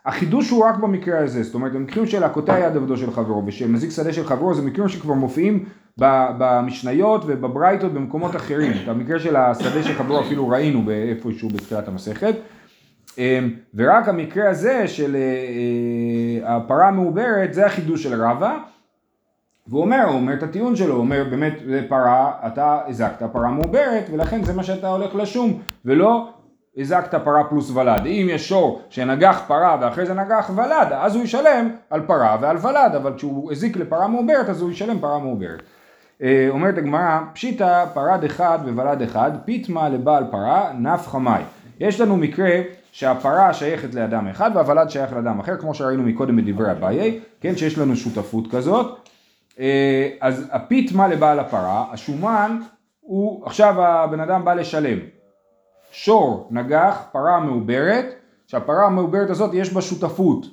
החידוש 0.06 0.50
הוא 0.50 0.64
רק 0.64 0.76
במקרה 0.76 1.18
הזה, 1.18 1.42
זאת 1.42 1.54
אומרת 1.54 1.75
המקרים 1.75 2.06
של 2.06 2.25
הקוטע 2.25 2.58
יד 2.58 2.76
עבדו 2.76 2.96
של 2.96 3.10
חברו 3.10 3.42
ושל 3.46 3.68
מזיק 3.68 3.90
שדה 3.90 4.12
של 4.12 4.25
חברו 4.25 4.54
זה 4.54 4.62
מקרים 4.62 4.88
שכבר 4.88 5.14
מופיעים 5.14 5.64
במשניות 5.98 7.25
ובברייתות 7.26 7.92
במקומות 7.92 8.36
אחרים, 8.36 8.72
את 8.82 8.88
המקרה 8.88 9.18
של 9.18 9.36
השדה 9.36 9.82
של 9.82 9.94
חברו 9.94 10.20
אפילו 10.20 10.48
ראינו 10.48 10.82
באיפשהו 10.82 11.48
בתחילת 11.48 11.88
המסכת 11.88 12.34
ורק 13.74 14.08
המקרה 14.08 14.50
הזה 14.50 14.88
של 14.88 15.16
אה, 15.16 15.20
אה, 15.20 16.56
הפרה 16.56 16.88
המעוברת 16.88 17.54
זה 17.54 17.66
החידוש 17.66 18.02
של 18.02 18.22
רבא 18.22 18.56
והוא 19.66 19.80
אומר, 19.80 20.04
הוא 20.04 20.14
אומר 20.14 20.34
את 20.34 20.42
הטיעון 20.42 20.76
שלו, 20.76 20.94
הוא 20.94 21.00
אומר 21.00 21.24
באמת 21.30 21.54
פרה, 21.88 22.32
אתה 22.46 22.80
הזקת 22.86 23.22
פרה 23.32 23.50
מעוברת 23.50 24.04
ולכן 24.12 24.42
זה 24.42 24.52
מה 24.52 24.62
שאתה 24.62 24.88
הולך 24.88 25.14
לשום 25.14 25.60
ולא 25.84 26.28
הזקת 26.76 27.14
פרה 27.14 27.44
פלוס 27.44 27.70
ולד. 27.70 28.06
אם 28.06 28.26
יש 28.30 28.48
שור 28.48 28.82
שנגח 28.90 29.42
פרה 29.46 29.78
ואחרי 29.80 30.06
זה 30.06 30.14
נגח 30.14 30.50
ולד 30.56 30.92
אז 30.92 31.14
הוא 31.14 31.24
ישלם 31.24 31.70
על 31.90 32.00
פרה 32.06 32.36
ועל 32.40 32.56
ולד 32.56 32.94
אבל 32.96 33.12
כשהוא 33.16 33.52
הזיק 33.52 33.76
לפרה 33.76 34.08
מעוברת 34.08 34.48
אז 34.48 34.62
הוא 34.62 34.70
ישלם 34.70 34.98
פרה 34.98 35.18
מעוברת. 35.18 35.62
אה, 36.22 36.46
אומרת 36.50 36.78
הגמרא 36.78 37.20
פשיטא 37.32 37.84
פרד 37.94 38.24
אחד 38.24 38.58
וולד 38.64 39.02
אחד 39.02 39.30
פיתמה 39.44 39.88
לבעל 39.88 40.24
פרה 40.30 40.72
נפחא 40.78 41.18
מאי. 41.18 41.42
יש 41.80 42.00
לנו 42.00 42.16
מקרה 42.16 42.60
שהפרה 42.92 43.54
שייכת 43.54 43.94
לאדם 43.94 44.28
אחד 44.28 44.50
והוולד 44.54 44.90
שייך 44.90 45.12
לאדם 45.12 45.40
אחר, 45.40 45.56
כמו 45.56 45.75
שראינו 45.75 46.02
מקודם 46.02 46.37
בדברי 46.37 46.70
אביי, 46.70 47.20
כן, 47.40 47.56
שיש 47.56 47.78
לנו 47.78 47.97
שותפות 47.97 48.50
כזאת. 48.50 48.99
אה, 49.61 50.09
אז 50.20 50.49
הפיתמה 50.52 51.09
לבעל 51.09 51.38
הפרה, 51.38 51.85
השומן 51.92 52.59
הוא, 53.00 53.47
עכשיו 53.47 53.82
הבן 53.82 54.20
אדם 54.20 54.44
בא 54.44 54.54
לשלם. 54.54 54.99
שור 55.92 56.49
נגח, 56.50 57.02
פרה 57.12 57.40
מעוברת, 57.40 58.14
שהפרה 58.47 58.87
המעוברת 58.87 59.30
הזאת 59.30 59.54
יש 59.54 59.73
בה 59.73 59.82
שותפות. 59.82 60.47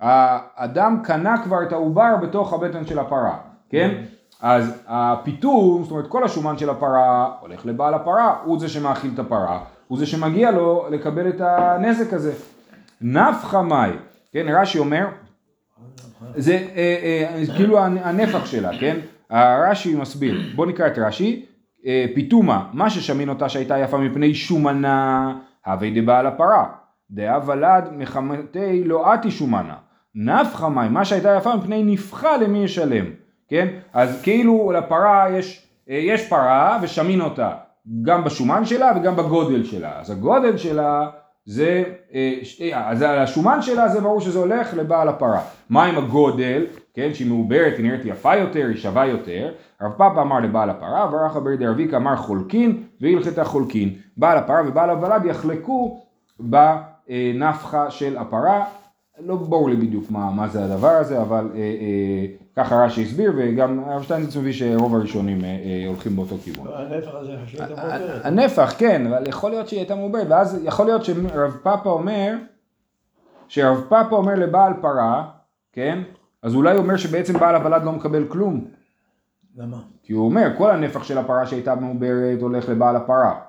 האדם 0.00 1.00
קנה 1.04 1.42
כבר 1.44 1.62
את 1.62 1.72
העובר 1.72 2.16
בתוך 2.22 2.52
הבטן 2.52 2.86
של 2.86 2.98
הפרה, 2.98 3.36
כן? 3.68 4.02
אז 4.42 4.82
הפיתום, 4.86 5.82
זאת 5.82 5.90
אומרת 5.90 6.06
כל 6.06 6.24
השומן 6.24 6.58
של 6.58 6.70
הפרה 6.70 7.32
הולך 7.40 7.66
לבעל 7.66 7.94
הפרה, 7.94 8.36
הוא 8.44 8.58
זה 8.58 8.68
שמאכיל 8.68 9.10
את 9.14 9.18
הפרה, 9.18 9.60
הוא 9.90 9.98
זה 9.98 10.06
שמגיע 10.06 10.50
לו 10.50 10.86
לקבל 10.90 11.28
את 11.28 11.40
הנזק 11.40 12.12
הזה. 12.12 12.32
נפחא 13.00 13.62
מאי, 13.62 13.90
כן, 14.32 14.46
רש"י 14.48 14.78
אומר, 14.78 15.06
זה 16.36 16.52
אה, 16.52 17.36
אה, 17.38 17.54
כאילו 17.56 17.78
הנפח 17.78 18.46
שלה, 18.46 18.78
כן? 18.80 18.96
הרש"י 19.30 19.94
מסביר, 19.94 20.40
בוא 20.54 20.66
נקרא 20.66 20.86
את 20.86 20.98
רש"י, 20.98 21.46
אה, 21.86 22.06
פיתומה, 22.14 22.66
מה 22.72 22.90
ששמין 22.90 23.28
אותה 23.28 23.48
שהייתה 23.48 23.78
יפה 23.78 23.98
מפני 23.98 24.34
שומנה, 24.34 25.32
הווי 25.66 26.00
דבעל 26.00 26.26
הפרה, 26.26 26.66
דאה 27.10 27.38
ולד 27.46 27.88
מחמתי 27.96 28.84
לא 28.84 29.14
אתי 29.14 29.30
שומנה, 29.30 29.74
נפחא 30.14 30.68
מאי, 30.68 30.88
מה 30.88 31.04
שהייתה 31.04 31.34
יפה 31.38 31.56
מפני 31.56 31.82
נפחה 31.82 32.36
למי 32.36 32.64
ישלם, 32.64 33.04
כן? 33.48 33.68
אז 33.92 34.22
כאילו 34.22 34.72
לפרה 34.72 35.26
יש, 35.30 35.66
יש 35.86 36.28
פרה 36.28 36.78
ושמין 36.82 37.20
אותה, 37.20 37.50
גם 38.02 38.24
בשומן 38.24 38.64
שלה 38.64 38.92
וגם 38.96 39.16
בגודל 39.16 39.64
שלה, 39.64 40.00
אז 40.00 40.10
הגודל 40.10 40.56
שלה 40.56 41.08
זה, 41.44 41.84
אה, 42.14 42.40
אז 42.90 43.04
השומן 43.08 43.62
שלה 43.62 43.88
זה 43.88 44.00
ברור 44.00 44.20
שזה 44.20 44.38
הולך 44.38 44.74
לבעל 44.74 45.08
הפרה. 45.08 45.40
מה 45.70 45.84
עם 45.84 45.98
הגודל, 45.98 46.66
כן, 46.94 47.14
שהיא 47.14 47.28
מעוברת, 47.28 47.76
היא 47.76 47.86
נראית 47.86 48.04
יפה 48.04 48.36
יותר, 48.36 48.66
היא 48.66 48.76
שווה 48.76 49.06
יותר. 49.06 49.52
רב 49.82 49.92
פאפה 49.92 50.22
אמר 50.22 50.40
לבעל 50.40 50.70
הפרה, 50.70 51.08
ורח 51.12 51.36
אברי 51.36 51.56
דרביקה 51.56 51.96
אמר 51.96 52.16
חולקין, 52.16 52.82
והלכתה 53.00 53.44
חולקין. 53.44 53.94
בעל 54.16 54.38
הפרה 54.38 54.62
ובעל 54.68 54.90
הוולד 54.90 55.24
יחלקו 55.24 56.00
בנפחה 56.40 57.90
של 57.90 58.18
הפרה. 58.18 58.64
לא 59.26 59.36
ברור 59.36 59.70
לי 59.70 59.76
בדיוק 59.76 60.10
מה, 60.10 60.30
מה 60.30 60.48
זה 60.48 60.64
הדבר 60.64 60.88
הזה, 60.90 61.22
אבל 61.22 61.50
אה, 61.54 61.58
אה, 61.58 62.26
ככה 62.56 62.84
רש"י 62.84 63.02
הסביר, 63.02 63.32
וגם 63.36 63.84
הרב 63.86 64.02
שטיינזץ 64.02 64.36
מביא 64.36 64.52
שרוב 64.52 64.94
הראשונים 64.94 65.44
אה, 65.44 65.48
אה, 65.48 65.84
הולכים 65.88 66.16
באותו 66.16 66.36
כיוון. 66.44 66.66
לא, 66.66 66.78
הנפח 66.78 67.14
הזה 67.14 67.32
חשוב 67.44 67.60
את 67.60 67.70
המעוברת. 67.70 68.24
הנפח, 68.24 68.74
כן, 68.78 69.06
אבל 69.06 69.28
יכול 69.28 69.50
להיות 69.50 69.68
שהיא 69.68 69.80
הייתה 69.80 69.94
מעוברת, 69.94 70.26
ואז 70.30 70.60
יכול 70.64 70.86
להיות 70.86 71.04
שרב 71.04 71.56
פאפה 71.62 71.90
אומר, 71.90 72.36
שרב 73.48 73.84
פאפה 73.88 74.16
אומר 74.16 74.34
לבעל 74.34 74.72
פרה, 74.80 75.30
כן, 75.72 76.02
אז 76.42 76.54
אולי 76.54 76.74
הוא 76.74 76.82
אומר 76.82 76.96
שבעצם 76.96 77.38
בעל 77.38 77.54
הוולד 77.54 77.84
לא 77.84 77.92
מקבל 77.92 78.24
כלום. 78.28 78.64
למה? 79.56 79.76
כי 80.02 80.12
הוא 80.12 80.24
אומר, 80.24 80.48
כל 80.58 80.70
הנפח 80.70 81.02
של 81.02 81.18
הפרה 81.18 81.46
שהייתה 81.46 81.74
מעוברת 81.74 82.40
הולך 82.40 82.68
לבעל 82.68 82.96
הפרה. 82.96 83.40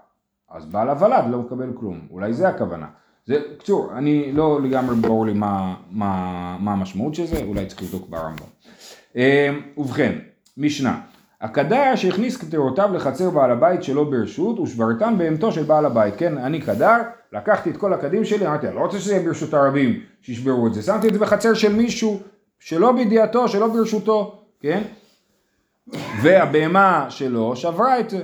אז 0.49 0.65
בעל 0.65 0.89
הוולד 0.89 1.23
לא 1.29 1.39
מקבל 1.39 1.69
כלום, 1.79 1.99
אולי 2.11 2.33
זה 2.33 2.49
הכוונה. 2.49 2.87
זה, 3.31 3.41
קצור, 3.59 3.91
אני 3.97 4.31
לא 4.31 4.61
לגמרי 4.61 4.95
ברור 4.95 5.25
לי 5.25 5.33
מה, 5.33 5.75
מה, 5.91 6.57
מה 6.59 6.73
המשמעות 6.73 7.15
של 7.15 7.25
זה, 7.25 7.43
אולי 7.43 7.65
צריך 7.65 7.81
לבדוק 7.81 8.09
ברמב"ם. 8.09 8.45
אה, 9.17 9.49
ובכן, 9.77 10.11
משנה, 10.57 10.99
הקדר 11.41 11.95
שהכניס 11.95 12.37
קטרותיו 12.37 12.89
לחצר 12.93 13.29
בעל 13.29 13.51
הבית 13.51 13.83
שלא 13.83 14.03
ברשות 14.03 14.59
ושברתן 14.59 15.15
בהמתו 15.17 15.51
של 15.51 15.63
בעל 15.63 15.85
הבית, 15.85 16.15
כן, 16.17 16.37
אני 16.37 16.61
קדר, 16.61 16.97
לקחתי 17.33 17.69
את 17.69 17.77
כל 17.77 17.93
הקדים 17.93 18.25
שלי, 18.25 18.47
אמרתי, 18.47 18.67
אני 18.67 18.75
לא 18.75 18.81
רוצה 18.81 18.99
שזה 18.99 19.13
יהיה 19.13 19.25
ברשות 19.25 19.53
הרבים 19.53 19.99
שישברו 20.21 20.67
את 20.67 20.73
זה, 20.73 20.81
שמתי 20.81 21.07
את 21.07 21.13
זה 21.13 21.19
בחצר 21.19 21.53
של 21.53 21.73
מישהו 21.73 22.19
שלא 22.59 22.91
בידיעתו, 22.91 23.47
שלא 23.47 23.67
ברשותו, 23.67 24.43
כן, 24.59 24.81
והבהמה 26.21 27.05
שלו 27.09 27.55
שברה 27.55 27.99
את 27.99 28.09
זה, 28.09 28.21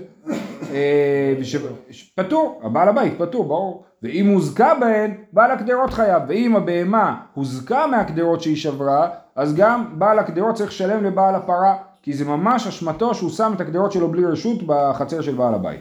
אה, 0.74 1.36
וש- 1.40 2.12
פטור, 2.16 2.62
הבעל 2.64 2.90
הבית 2.90 3.14
פטור, 3.18 3.44
ברור. 3.48 3.84
ואם 4.04 4.28
הוזכה 4.28 4.74
בהן, 4.80 5.14
בעל 5.34 5.52
הקדרות 5.52 5.94
חייב. 5.94 6.24
ואם 6.28 6.56
הבהמה 6.56 7.16
הוזכה 7.34 7.88
מהקדרות 7.88 8.42
שהיא 8.42 8.56
שברה, 8.56 9.10
אז 9.36 9.56
גם 9.56 9.86
בעל 10.00 10.20
הקדרות 10.20 10.56
צריך 10.56 10.70
לשלם 10.70 11.04
לבעל 11.04 11.36
הפרה, 11.36 11.76
כי 12.04 12.14
זה 12.14 12.26
ממש 12.26 12.68
אשמתו 12.68 13.16
שהוא 13.16 13.30
שם 13.30 13.52
את 13.56 13.62
הקדרות 13.62 13.92
שלו 13.92 14.08
בלי 14.12 14.26
רשות 14.26 14.58
בחצר 14.66 15.22
של 15.22 15.36
בעל 15.36 15.54
הבית. 15.54 15.80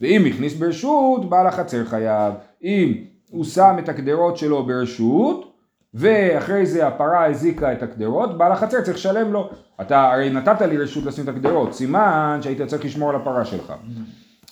ואם 0.00 0.24
הכניס 0.26 0.54
ברשות, 0.54 1.30
בעל 1.30 1.46
החצר 1.46 1.84
חייב. 1.84 2.34
אם 2.64 2.92
הוא 3.30 3.44
שם 3.44 3.76
את 3.78 3.88
הקדרות 3.88 4.36
שלו 4.36 4.66
ברשות, 4.66 5.45
ואחרי 5.94 6.66
זה 6.66 6.86
הפרה 6.86 7.26
הזיקה 7.26 7.72
את 7.72 7.82
הקדרות, 7.82 8.38
בעל 8.38 8.52
החצר 8.52 8.80
צריך 8.80 8.96
לשלם 8.96 9.32
לו. 9.32 9.50
אתה 9.80 10.12
הרי 10.12 10.30
נתת 10.30 10.60
לי 10.60 10.76
רשות 10.76 11.04
לשים 11.04 11.24
את 11.24 11.28
הקדרות, 11.28 11.74
סימן 11.74 12.38
שהיית 12.42 12.62
צריך 12.62 12.84
לשמור 12.84 13.10
על 13.10 13.16
הפרה 13.16 13.44
שלך. 13.44 13.72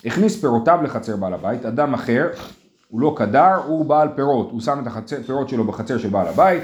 הכניס 0.04 0.40
פירותיו 0.40 0.78
לחצר 0.82 1.16
בעל 1.16 1.34
הבית, 1.34 1.66
אדם 1.66 1.94
אחר, 1.94 2.28
הוא 2.88 3.00
לא 3.00 3.14
קדר, 3.16 3.54
הוא 3.66 3.84
בעל 3.84 4.08
פירות, 4.16 4.50
הוא 4.50 4.60
שם 4.60 4.82
את 4.82 5.12
הפירות 5.12 5.48
שלו 5.48 5.64
בחצר 5.64 5.98
של 5.98 6.08
בעל 6.08 6.26
הבית, 6.26 6.62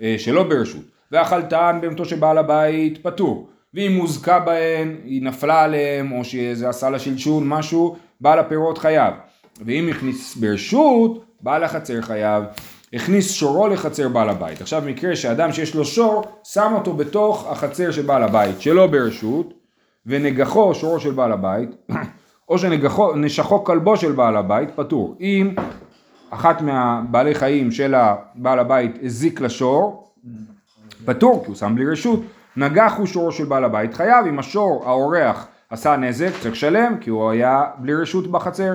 אה, 0.00 0.14
שלא 0.18 0.42
ברשות. 0.42 0.82
ואכלתן 1.12 1.78
בהמתו 1.82 2.04
של 2.04 2.16
בעל 2.16 2.38
הבית, 2.38 3.02
פטור. 3.02 3.48
ואם 3.74 3.96
הוזכה 3.96 4.38
בהן, 4.40 4.96
היא 5.04 5.22
נפלה 5.22 5.62
עליהם, 5.62 6.12
או 6.12 6.24
שזה 6.24 6.68
עשה 6.68 6.90
לה 6.90 6.98
שלשול, 6.98 7.44
משהו, 7.44 7.96
בעל 8.20 8.38
הפירות 8.38 8.78
חייב. 8.78 9.14
ואם 9.66 9.88
הכניס 9.90 10.36
ברשות, 10.36 11.24
בעל 11.40 11.64
החצר 11.64 12.02
חייב. 12.02 12.44
הכניס 12.94 13.30
שורו 13.30 13.68
לחצר 13.68 14.08
בעל 14.08 14.28
הבית. 14.28 14.60
עכשיו 14.60 14.82
מקרה 14.86 15.16
שאדם 15.16 15.52
שיש 15.52 15.74
לו 15.74 15.84
שור, 15.84 16.24
שם 16.44 16.72
אותו 16.74 16.92
בתוך 16.92 17.46
החצר 17.50 17.90
של 17.90 18.02
בעל 18.02 18.22
הבית, 18.22 18.60
שלא 18.60 18.86
ברשות, 18.86 19.54
ונגחו 20.06 20.74
שורו 20.74 21.00
של 21.00 21.10
בעל 21.10 21.32
הבית, 21.32 21.70
או 22.48 22.58
שנשכו 22.58 23.64
כלבו 23.64 23.96
של 23.96 24.12
בעל 24.12 24.36
הבית, 24.36 24.68
פטור. 24.76 25.16
אם 25.20 25.54
אחת 26.30 26.62
מהבעלי 26.62 27.34
חיים 27.34 27.70
של 27.70 27.94
הבעל 27.94 28.58
הבית 28.58 28.98
הזיק 29.02 29.40
לשור, 29.40 30.12
פטור, 31.04 31.40
כי 31.42 31.46
הוא 31.46 31.56
שם 31.56 31.72
בלי 31.74 31.86
רשות. 31.86 32.20
נגח 32.56 32.94
הוא 32.98 33.06
שורו 33.06 33.32
של 33.32 33.44
בעל 33.44 33.64
הבית, 33.64 33.94
חייב. 33.94 34.26
אם 34.26 34.38
השור, 34.38 34.82
האורח, 34.86 35.46
עשה 35.70 35.96
נזק, 35.96 36.30
צריך 36.40 36.54
לשלם, 36.54 36.96
כי 37.00 37.10
הוא 37.10 37.30
היה 37.30 37.64
בלי 37.78 37.94
רשות 37.94 38.26
בחצר. 38.26 38.74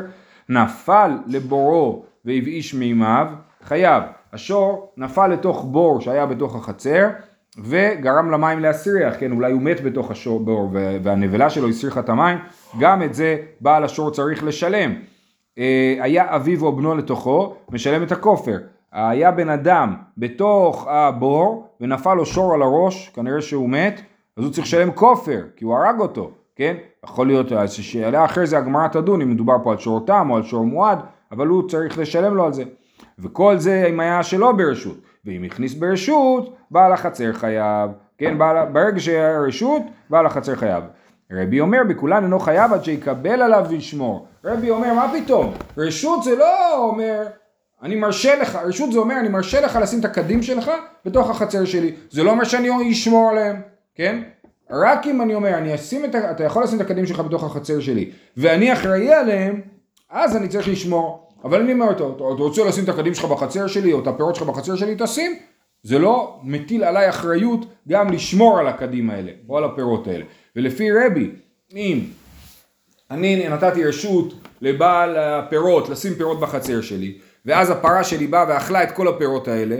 נפל 0.49 1.11
לבורו 1.27 2.03
והבאיש 2.25 2.73
מימיו, 2.73 3.27
חייב. 3.65 4.03
השור 4.33 4.91
נפל 4.97 5.27
לתוך 5.27 5.65
בור 5.65 6.01
שהיה 6.01 6.25
בתוך 6.25 6.55
החצר, 6.55 7.07
וגרם 7.63 8.31
למים 8.31 8.59
להסריח, 8.59 9.13
כן, 9.19 9.31
אולי 9.31 9.51
הוא 9.51 9.61
מת 9.61 9.81
בתוך 9.83 10.11
השור 10.11 10.43
והנבלה 11.03 11.49
שלו 11.49 11.69
הסריחה 11.69 11.99
את 11.99 12.09
המים, 12.09 12.37
גם 12.79 13.03
את 13.03 13.13
זה 13.13 13.37
בעל 13.61 13.83
השור 13.83 14.11
צריך 14.11 14.43
לשלם. 14.43 14.93
אה, 15.57 15.95
היה 15.99 16.35
אביו 16.35 16.65
או 16.65 16.75
בנו 16.75 16.95
לתוכו, 16.95 17.55
משלם 17.71 18.03
את 18.03 18.11
הכופר. 18.11 18.57
היה 18.91 19.31
בן 19.31 19.49
אדם 19.49 19.95
בתוך 20.17 20.87
הבור 20.89 21.67
ונפל 21.81 22.13
לו 22.13 22.25
שור 22.25 22.53
על 22.53 22.61
הראש, 22.61 23.09
כנראה 23.09 23.41
שהוא 23.41 23.69
מת, 23.69 24.01
אז 24.37 24.43
הוא 24.43 24.53
צריך 24.53 24.67
לשלם 24.67 24.91
כופר, 24.91 25.41
כי 25.55 25.65
הוא 25.65 25.75
הרג 25.75 25.99
אותו, 25.99 26.31
כן? 26.55 26.75
יכול 27.05 27.27
להיות, 27.27 27.47
שאלה 27.67 28.25
אחרי 28.25 28.47
זה 28.47 28.57
הגמרא 28.57 28.87
תדון 28.87 29.21
אם 29.21 29.29
מדובר 29.29 29.55
פה 29.63 29.71
על 29.71 29.77
שור 29.77 30.05
תם 30.05 30.29
או 30.29 30.35
על 30.35 30.43
שור 30.43 30.65
מועד, 30.65 30.99
אבל 31.31 31.47
הוא 31.47 31.69
צריך 31.69 31.97
לשלם 31.97 32.35
לו 32.35 32.45
על 32.45 32.53
זה. 32.53 32.63
וכל 33.19 33.57
זה 33.57 33.85
אם 33.89 33.99
היה 33.99 34.23
שלא 34.23 34.51
ברשות, 34.51 34.97
ואם 35.25 35.43
הכניס 35.43 35.73
ברשות, 35.73 36.55
בעל 36.71 36.93
החצר 36.93 37.33
חייב, 37.33 37.91
כן, 38.17 38.37
בעל, 38.37 38.65
ברגע 38.65 38.99
שהיה 38.99 39.39
רשות, 39.39 39.81
בעל 40.09 40.25
החצר 40.25 40.55
חייב. 40.55 40.83
רבי 41.31 41.59
אומר, 41.59 41.79
בכולן 41.89 42.23
אינו 42.23 42.39
חייב 42.39 42.73
עד 42.73 42.83
שיקבל 42.83 43.41
עליו 43.41 43.65
וישמור. 43.69 44.27
רבי 44.43 44.69
אומר, 44.69 44.93
מה 44.93 45.13
פתאום? 45.13 45.53
רשות 45.77 46.23
זה 46.23 46.35
לא 46.35 46.77
אומר, 46.77 47.27
אני 47.83 47.95
מרשה 47.95 48.35
לך, 48.35 48.55
רשות 48.55 48.91
זה 48.91 48.99
אומר, 48.99 49.19
אני 49.19 49.29
מרשה 49.29 49.61
לך 49.61 49.79
לשים 49.81 49.99
את 49.99 50.05
הקדים 50.05 50.43
שלך 50.43 50.71
בתוך 51.05 51.29
החצר 51.29 51.65
שלי. 51.65 51.95
זה 52.09 52.23
לא 52.23 52.31
אומר 52.31 52.43
שאני 52.43 52.91
אשמור 52.91 53.29
עליהם, 53.29 53.61
כן? 53.95 54.23
רק 54.69 55.07
אם 55.07 55.21
אני 55.21 55.35
אומר, 55.35 55.57
אני 55.57 55.75
אשים 55.75 56.05
את, 56.05 56.15
אתה 56.15 56.43
יכול 56.43 56.63
לשים 56.63 56.81
את 56.81 56.85
הקדים 56.85 57.05
שלך 57.05 57.19
בתוך 57.19 57.43
החצר 57.43 57.79
שלי, 57.79 58.11
ואני 58.37 58.73
אחראי 58.73 59.13
עליהם, 59.13 59.61
אז 60.09 60.37
אני 60.37 60.47
צריך 60.47 60.67
לשמור. 60.67 61.24
אבל 61.45 61.61
אני 61.61 61.73
אומר, 61.73 61.91
אתה, 61.91 62.03
אתה 62.03 62.23
רוצה 62.23 62.63
לשים 62.63 62.83
את 62.83 62.89
הקדים 62.89 63.13
שלך 63.13 63.25
בחצר 63.25 63.67
שלי, 63.67 63.93
או 63.93 63.99
את 63.99 64.07
הפירות 64.07 64.35
שלך 64.35 64.47
בחצר 64.47 64.75
שלי, 64.75 64.95
תשים. 64.97 65.39
זה 65.83 65.99
לא 65.99 66.39
מטיל 66.43 66.83
עליי 66.83 67.09
אחריות 67.09 67.65
גם 67.87 68.11
לשמור 68.11 68.59
על 68.59 68.67
הקדים 68.67 69.09
האלה, 69.09 69.31
או 69.49 69.57
על 69.57 69.63
הפירות 69.63 70.07
האלה. 70.07 70.25
ולפי 70.55 70.91
רבי, 70.91 71.31
אם 71.75 71.99
אני 73.11 73.49
נתתי 73.49 73.83
רשות 73.83 74.33
לבעל 74.61 75.17
הפירות 75.17 75.89
לשים 75.89 76.13
פירות 76.13 76.39
בחצר 76.39 76.81
שלי, 76.81 77.17
ואז 77.45 77.69
הפרה 77.69 78.03
שלי 78.03 78.27
באה 78.27 78.45
ואכלה 78.49 78.83
את 78.83 78.91
כל 78.91 79.07
הפירות 79.07 79.47
האלה, 79.47 79.77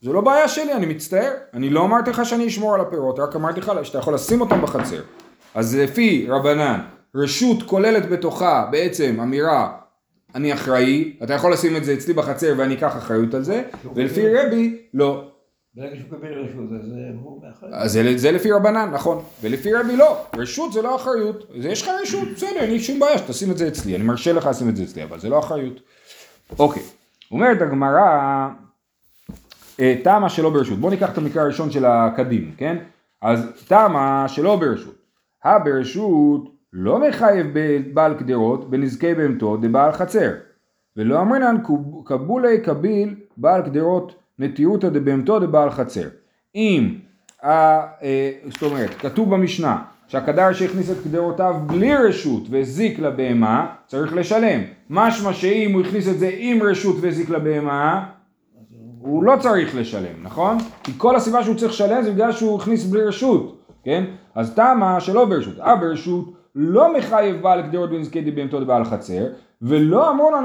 זה 0.00 0.12
לא 0.12 0.20
בעיה 0.20 0.48
שלי, 0.48 0.72
אני 0.72 0.86
מצטער. 0.86 1.32
אני 1.54 1.70
לא 1.70 1.84
אמרתי 1.84 2.10
לך 2.10 2.26
שאני 2.26 2.46
אשמור 2.46 2.74
על 2.74 2.80
הפירות, 2.80 3.18
רק 3.18 3.36
אמרתי 3.36 3.60
לך 3.60 3.72
שאתה 3.82 3.98
יכול 3.98 4.14
לשים 4.14 4.40
אותם 4.40 4.62
בחצר. 4.62 5.00
אז 5.54 5.76
לפי 5.76 6.26
רבנן, 6.28 6.80
רשות 7.14 7.62
כוללת 7.62 8.08
בתוכה 8.08 8.68
בעצם 8.70 9.20
אמירה, 9.22 9.79
אני 10.34 10.52
אחראי, 10.52 11.16
אתה 11.22 11.34
יכול 11.34 11.52
לשים 11.52 11.76
את 11.76 11.84
זה 11.84 11.94
אצלי 11.94 12.14
בחצר 12.14 12.54
ואני 12.56 12.74
אקח 12.74 12.96
אחריות 12.96 13.34
על 13.34 13.42
זה, 13.42 13.62
ולפי 13.94 14.34
רבי, 14.34 14.76
לא. 14.94 15.24
ברגע 15.74 15.96
שהוא 15.96 16.06
מקבל 16.06 16.32
רשות, 16.32 16.64
אז 16.80 16.92
הוא 17.22 17.42
מאחר. 17.42 17.66
אז 17.72 17.92
זה, 17.92 18.12
זה 18.16 18.32
לפי 18.32 18.52
רבנן, 18.52 18.90
נכון. 18.92 19.22
ולפי 19.42 19.72
רבי 19.72 19.96
לא, 19.96 20.24
רשות 20.36 20.72
זה 20.72 20.82
לא 20.82 20.96
אחריות. 20.96 21.50
יש 21.54 21.82
לך 21.82 21.90
רשות, 22.02 22.28
בסדר, 22.34 22.60
אין 22.60 22.70
לי 22.70 22.80
שום 22.80 22.98
בעיה 22.98 23.18
שתשים 23.18 23.50
את 23.50 23.58
זה 23.58 23.68
אצלי, 23.68 23.96
אני 23.96 24.04
מרשה 24.04 24.32
לך 24.32 24.46
לשים 24.46 24.68
את 24.68 24.76
זה 24.76 24.82
אצלי, 24.82 25.04
אבל 25.04 25.20
זה 25.20 25.28
לא 25.28 25.38
אחריות. 25.38 25.80
אוקיי, 26.58 26.82
אומרת 27.30 27.62
הגמרא, 27.62 28.48
אה, 29.80 29.94
תמה 30.04 30.28
שלא 30.28 30.50
ברשות. 30.50 30.78
בואו 30.78 30.90
ניקח 30.90 31.12
את 31.12 31.18
המקרה 31.18 31.42
הראשון 31.42 31.70
של 31.70 31.84
הקדים, 31.84 32.54
כן? 32.56 32.76
אז 33.22 33.40
תמה 33.68 34.24
שלא 34.28 34.56
ברשות. 34.56 34.94
הברשות 35.44 36.59
לא 36.72 37.08
מחייב 37.08 37.46
בעל 37.94 38.14
קדרות 38.14 38.70
בנזקי 38.70 39.14
בהמתו 39.14 39.56
דבעל 39.56 39.92
חצר. 39.92 40.30
ולא 40.96 41.20
אמרינן 41.20 41.56
קבולי 42.04 42.60
קביל 42.60 43.14
בעל 43.36 43.62
קדרות 43.62 44.14
נטירותא 44.38 44.88
דבהמתו 44.88 45.38
דבעל 45.38 45.70
חצר. 45.70 46.08
אם, 46.54 46.94
אה, 47.44 47.86
זאת 48.50 48.62
אומרת, 48.62 48.90
כתוב 48.90 49.30
במשנה 49.30 49.82
שהקדר 50.08 50.52
שהכניס 50.52 50.90
את 50.90 50.96
קדרותיו 51.04 51.54
בלי 51.66 51.94
רשות 51.94 52.42
והזיק 52.50 52.98
לבהמה, 52.98 53.66
צריך 53.86 54.14
לשלם. 54.14 54.60
משמע 54.90 55.32
שאם 55.32 55.72
הוא 55.72 55.82
הכניס 55.82 56.08
את 56.08 56.18
זה 56.18 56.30
עם 56.38 56.62
רשות 56.62 56.96
והזיק 57.00 57.30
לבהמה, 57.30 58.06
הוא 58.98 59.24
לא 59.24 59.36
צריך 59.40 59.76
לשלם, 59.76 60.22
נכון? 60.22 60.58
כי 60.82 60.92
כל 60.96 61.16
הסיבה 61.16 61.44
שהוא 61.44 61.56
צריך 61.56 61.72
לשלם 61.72 62.02
זה 62.02 62.12
בגלל 62.12 62.32
שהוא 62.32 62.60
הכניס 62.60 62.84
בלי 62.84 63.02
רשות, 63.02 63.60
כן? 63.84 64.04
אז 64.34 64.54
תמה 64.54 65.00
שלא 65.00 65.24
ברשות. 65.24 65.60
אה 65.60 65.76
ברשות 65.76 66.39
לא 66.54 66.96
מחייב 66.96 67.42
בעל 67.42 67.62
קדרות 67.62 67.90
בנזקי 67.90 68.30
דבהמתו 68.30 68.60
דבעל 68.60 68.84
חצר, 68.84 69.26
ולא 69.62 70.10
אמרונן 70.10 70.44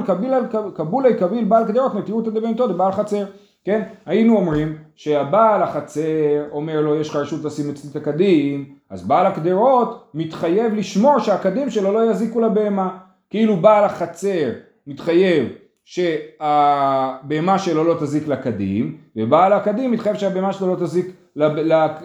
קבולי 0.76 1.14
קביל 1.14 1.44
בעל 1.44 1.68
קדרות 1.68 1.96
נטירותא 1.96 2.30
דבהמתו 2.30 2.68
דבעל 2.68 2.92
חצר. 2.92 3.26
כן? 3.66 3.82
היינו 4.06 4.38
אומרים 4.38 4.78
שהבעל 4.96 5.64
החצר 5.64 6.44
אומר 6.52 6.82
לו 6.82 6.96
יש 6.96 7.10
לך 7.10 7.16
רשות 7.16 7.44
לשים 7.44 7.70
אצלי 7.70 7.90
את 7.92 7.96
הקדים, 7.96 8.66
אז 8.90 9.08
בעל 9.08 9.26
הקדרות 9.26 10.10
מתחייב 10.14 10.74
לשמור 10.74 11.20
שהקדים 11.20 11.70
שלו 11.70 11.92
לא 11.92 12.12
יזיקו 12.12 12.42
לבהמה. 12.42 12.98
כאילו 13.30 13.58
בעל 13.58 13.84
החצר 13.84 14.50
מתחייב 14.88 15.48
שהבהמה 15.86 17.60
שלו 17.60 17.84
לא 17.84 17.96
תזיק 18.00 18.28
לקדים, 18.28 18.98
ובעל 19.16 19.54
הקדים 19.54 19.92
מתחייב 19.92 20.16
שהבהמה 20.16 20.54
שלו 20.54 20.68
לא 20.68 20.76
תזיק 20.76 21.06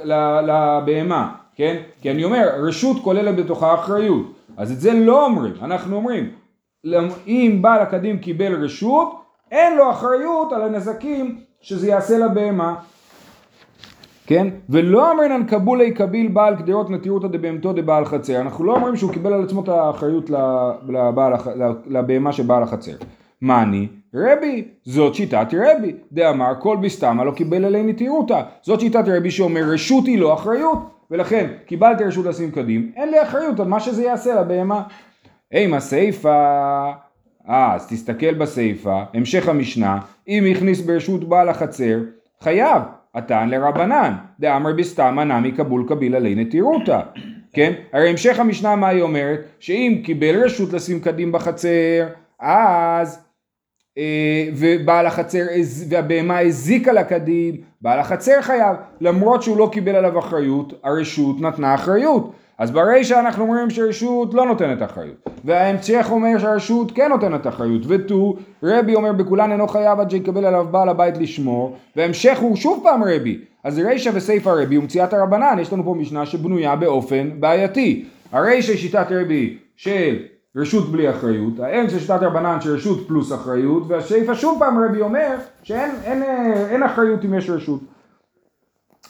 לבהמה, 0.04 1.34
כן? 1.60 1.76
כי 2.00 2.10
אני 2.10 2.24
אומר, 2.24 2.48
רשות 2.62 2.96
כוללת 3.02 3.36
בתוכה 3.36 3.74
אחריות, 3.74 4.32
אז 4.56 4.72
את 4.72 4.80
זה 4.80 4.92
לא 4.92 5.24
אומרים, 5.24 5.52
אנחנו 5.62 5.96
אומרים, 5.96 6.30
אם 7.26 7.58
בעל 7.60 7.80
הקדים 7.80 8.18
קיבל 8.18 8.64
רשות, 8.64 9.20
אין 9.50 9.76
לו 9.76 9.90
אחריות 9.90 10.52
על 10.52 10.62
הנזקים 10.62 11.38
שזה 11.60 11.88
יעשה 11.88 12.18
לבהמה. 12.18 12.74
כן? 14.26 14.46
ולא 14.68 15.12
אמרינן 15.12 15.46
קבולי 15.46 15.94
קביל 15.94 16.28
בעל 16.28 16.56
קדירות 16.56 16.90
נטירותא 16.90 17.28
דבהמתו 17.28 17.72
דבעל 17.72 18.04
חצר. 18.04 18.40
אנחנו 18.40 18.64
לא 18.64 18.72
אומרים 18.72 18.96
שהוא 18.96 19.12
קיבל 19.12 19.32
על 19.32 19.44
עצמו 19.44 19.62
את 19.64 19.68
האחריות 19.68 20.30
לבהמה 21.86 22.32
של 22.32 22.42
בעל 22.42 22.62
החצר. 22.62 22.96
מאני? 23.42 23.88
רבי, 24.14 24.64
זאת 24.84 25.14
שיטת 25.14 25.46
רבי, 25.54 25.94
דאמר 26.12 26.52
כל 26.58 26.76
בסתמה 26.82 27.24
לא 27.24 27.32
קיבל 27.32 27.64
עלי 27.64 27.82
נטירותא. 27.82 28.42
זאת 28.62 28.80
שיטת 28.80 29.04
רבי 29.06 29.30
שאומר 29.30 29.62
רשות 29.62 30.06
היא 30.06 30.18
לא 30.18 30.34
אחריות, 30.34 30.99
ולכן 31.10 31.46
קיבלתי 31.66 32.04
רשות 32.04 32.26
לשים 32.26 32.50
קדים, 32.50 32.92
אין 32.96 33.10
לי 33.10 33.22
אחריות 33.22 33.60
על 33.60 33.68
מה 33.68 33.80
שזה 33.80 34.02
יעשה 34.02 34.40
לבהמה. 34.40 34.82
אימה 35.52 35.80
סיפה 35.80 36.92
אה, 37.48 37.74
אז 37.74 37.88
תסתכל 37.88 38.34
בסיפא, 38.34 39.02
המשך 39.14 39.48
המשנה, 39.48 39.98
אם 40.28 40.44
הכניס 40.50 40.80
ברשות 40.80 41.28
בעל 41.28 41.48
החצר, 41.48 41.98
חייב, 42.40 42.82
עתן 43.12 43.48
לרבנן, 43.48 44.14
דאמר 44.40 44.72
בסתמא 44.72 45.22
נמי 45.22 45.52
קבול 45.52 45.84
קביל 45.88 46.14
עלי 46.14 46.34
נטירותא, 46.34 47.00
כן? 47.52 47.72
הרי 47.92 48.10
המשך 48.10 48.40
המשנה 48.40 48.76
מה 48.76 48.88
היא 48.88 49.02
אומרת? 49.02 49.40
שאם 49.60 50.00
קיבל 50.04 50.44
רשות 50.44 50.72
לשים 50.72 51.00
קדים 51.00 51.32
בחצר, 51.32 52.06
אז 52.40 53.24
ובעל 54.56 55.06
החצר 55.06 55.42
והבהמה 55.88 56.38
הזיקה 56.38 56.92
לקדים, 56.92 57.54
בעל 57.82 57.98
החצר 57.98 58.42
חייב, 58.42 58.76
למרות 59.00 59.42
שהוא 59.42 59.58
לא 59.58 59.68
קיבל 59.72 59.94
עליו 59.96 60.18
אחריות, 60.18 60.72
הרשות 60.84 61.40
נתנה 61.40 61.74
אחריות. 61.74 62.32
אז 62.58 62.70
ברישא 62.70 63.20
אנחנו 63.20 63.44
אומרים 63.44 63.70
שהרשות 63.70 64.34
לא 64.34 64.46
נותנת 64.46 64.82
אחריות, 64.82 65.28
וההמשך 65.44 66.06
אומר 66.10 66.38
שהרשות 66.38 66.92
כן 66.92 67.08
נותנת 67.08 67.46
אחריות, 67.46 67.82
ותו 67.88 68.36
רבי 68.62 68.94
אומר 68.94 69.12
בכולן 69.12 69.52
אינו 69.52 69.68
חייב 69.68 70.00
עד 70.00 70.10
שיקבל 70.10 70.44
עליו 70.44 70.66
בעל 70.70 70.88
הבית 70.88 71.18
לשמור, 71.18 71.76
והמשך 71.96 72.38
הוא 72.38 72.56
שוב 72.56 72.80
פעם 72.82 73.04
רבי, 73.04 73.38
אז 73.64 73.78
רישא 73.78 74.10
וסיפא 74.14 74.48
רבי 74.48 74.78
ומציאת 74.78 75.12
הרבנן, 75.12 75.58
יש 75.60 75.72
לנו 75.72 75.84
פה 75.84 75.94
משנה 75.94 76.26
שבנויה 76.26 76.76
באופן 76.76 77.30
בעייתי, 77.40 78.04
הרישא 78.32 78.76
שיטת 78.76 79.06
רבי 79.10 79.56
של 79.76 80.16
רשות 80.56 80.92
בלי 80.92 81.10
אחריות, 81.10 81.60
האמצע 81.60 81.98
שיטת 81.98 82.18
רבנן 82.22 82.60
של 82.60 82.74
רשות 82.74 83.08
פלוס 83.08 83.32
אחריות, 83.32 83.82
והסיפא 83.88 84.34
שוב 84.34 84.58
פעם 84.58 84.84
רבי 84.84 85.00
אומר 85.00 85.36
שאין 85.62 85.90
אין, 86.04 86.22
אין, 86.22 86.52
אין 86.52 86.82
אחריות 86.82 87.24
אם 87.24 87.34
יש 87.34 87.50
רשות. 87.50 87.80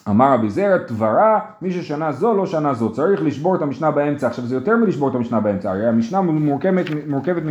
אמר 0.09 0.33
רבי 0.33 0.49
זרע, 0.49 0.77
תברה, 0.77 1.39
מי 1.61 1.71
ששנה 1.71 2.11
זו 2.11 2.33
לא 2.33 2.45
שנה 2.45 2.73
זו, 2.73 2.91
צריך 2.91 3.23
לשבור 3.23 3.55
את 3.55 3.61
המשנה 3.61 3.91
באמצע. 3.91 4.27
עכשיו 4.27 4.45
זה 4.45 4.55
יותר 4.55 4.75
מלשבור 4.75 5.09
את 5.09 5.15
המשנה 5.15 5.39
באמצע, 5.39 5.71
הרי 5.71 5.87
המשנה 5.87 6.21
מורכבת, 6.21 6.85
מורכבת 7.07 7.43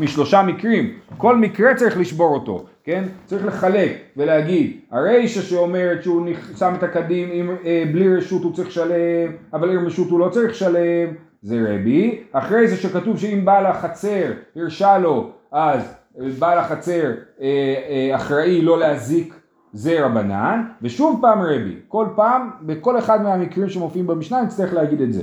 משלושה 0.00 0.42
מקרים, 0.42 0.92
כל 1.16 1.36
מקרה 1.36 1.74
צריך 1.74 1.98
לשבור 1.98 2.34
אותו, 2.34 2.64
כן? 2.84 3.04
צריך 3.24 3.46
לחלק 3.46 3.92
ולהגיד, 4.16 4.80
הרישא 4.90 5.40
שאומרת 5.40 6.02
שהוא 6.02 6.26
שם 6.58 6.74
את 6.78 6.82
הקדים 6.82 7.28
עם, 7.32 7.50
אה, 7.64 7.84
בלי 7.92 8.16
רשות 8.16 8.42
הוא 8.42 8.54
צריך 8.54 8.68
לשלם, 8.68 9.32
אבל 9.52 9.70
עם 9.70 9.86
רשות 9.86 10.10
הוא 10.10 10.20
לא 10.20 10.28
צריך 10.28 10.50
לשלם, 10.50 11.08
זה 11.46 11.64
רבי, 11.68 12.22
אחרי 12.32 12.68
זה 12.68 12.76
שכתוב 12.76 13.18
שאם 13.18 13.44
בעל 13.44 13.66
החצר 13.66 14.32
הרשה 14.56 14.98
לו, 14.98 15.30
אז 15.52 15.94
בעל 16.38 16.58
החצר 16.58 17.10
אה, 17.40 17.74
אה, 17.88 18.16
אחראי 18.16 18.62
לא 18.62 18.78
להזיק 18.78 19.34
זה 19.72 20.06
רבנן, 20.06 20.64
ושוב 20.82 21.18
פעם 21.22 21.42
רבי, 21.42 21.76
כל 21.88 22.06
פעם, 22.16 22.50
בכל 22.62 22.98
אחד 22.98 23.22
מהמקרים 23.22 23.68
שמופיעים 23.68 24.06
במשנה 24.06 24.42
נצטרך 24.42 24.74
להגיד 24.74 25.00
את 25.00 25.12
זה. 25.12 25.22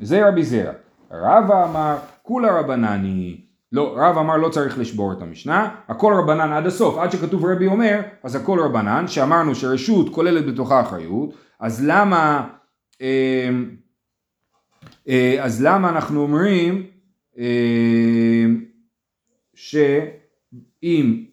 זה 0.00 0.28
רבי 0.28 0.42
זרע. 0.44 0.72
רבא 1.12 1.64
אמר, 1.64 1.96
כולה 2.22 2.60
רבנני, 2.60 3.40
לא, 3.72 3.94
רב 3.96 4.18
אמר 4.18 4.36
לא 4.36 4.48
צריך 4.48 4.78
לשבור 4.78 5.12
את 5.12 5.22
המשנה, 5.22 5.68
הכל 5.88 6.14
רבנן 6.14 6.52
עד 6.52 6.66
הסוף, 6.66 6.98
עד 6.98 7.12
שכתוב 7.12 7.44
רבי 7.44 7.66
אומר, 7.66 8.00
אז 8.22 8.34
הכל 8.34 8.60
רבנן, 8.60 9.08
שאמרנו 9.08 9.54
שרשות 9.54 10.14
כוללת 10.14 10.46
בתוכה 10.46 10.80
אחריות, 10.80 11.34
אז 11.60 11.84
למה, 11.86 12.48
אה, 13.02 13.06
אה, 13.06 13.50
אז 15.40 15.64
למה 15.64 15.88
אנחנו 15.88 16.20
אומרים 16.20 16.86
אה, 17.38 18.44
שאם. 19.54 21.24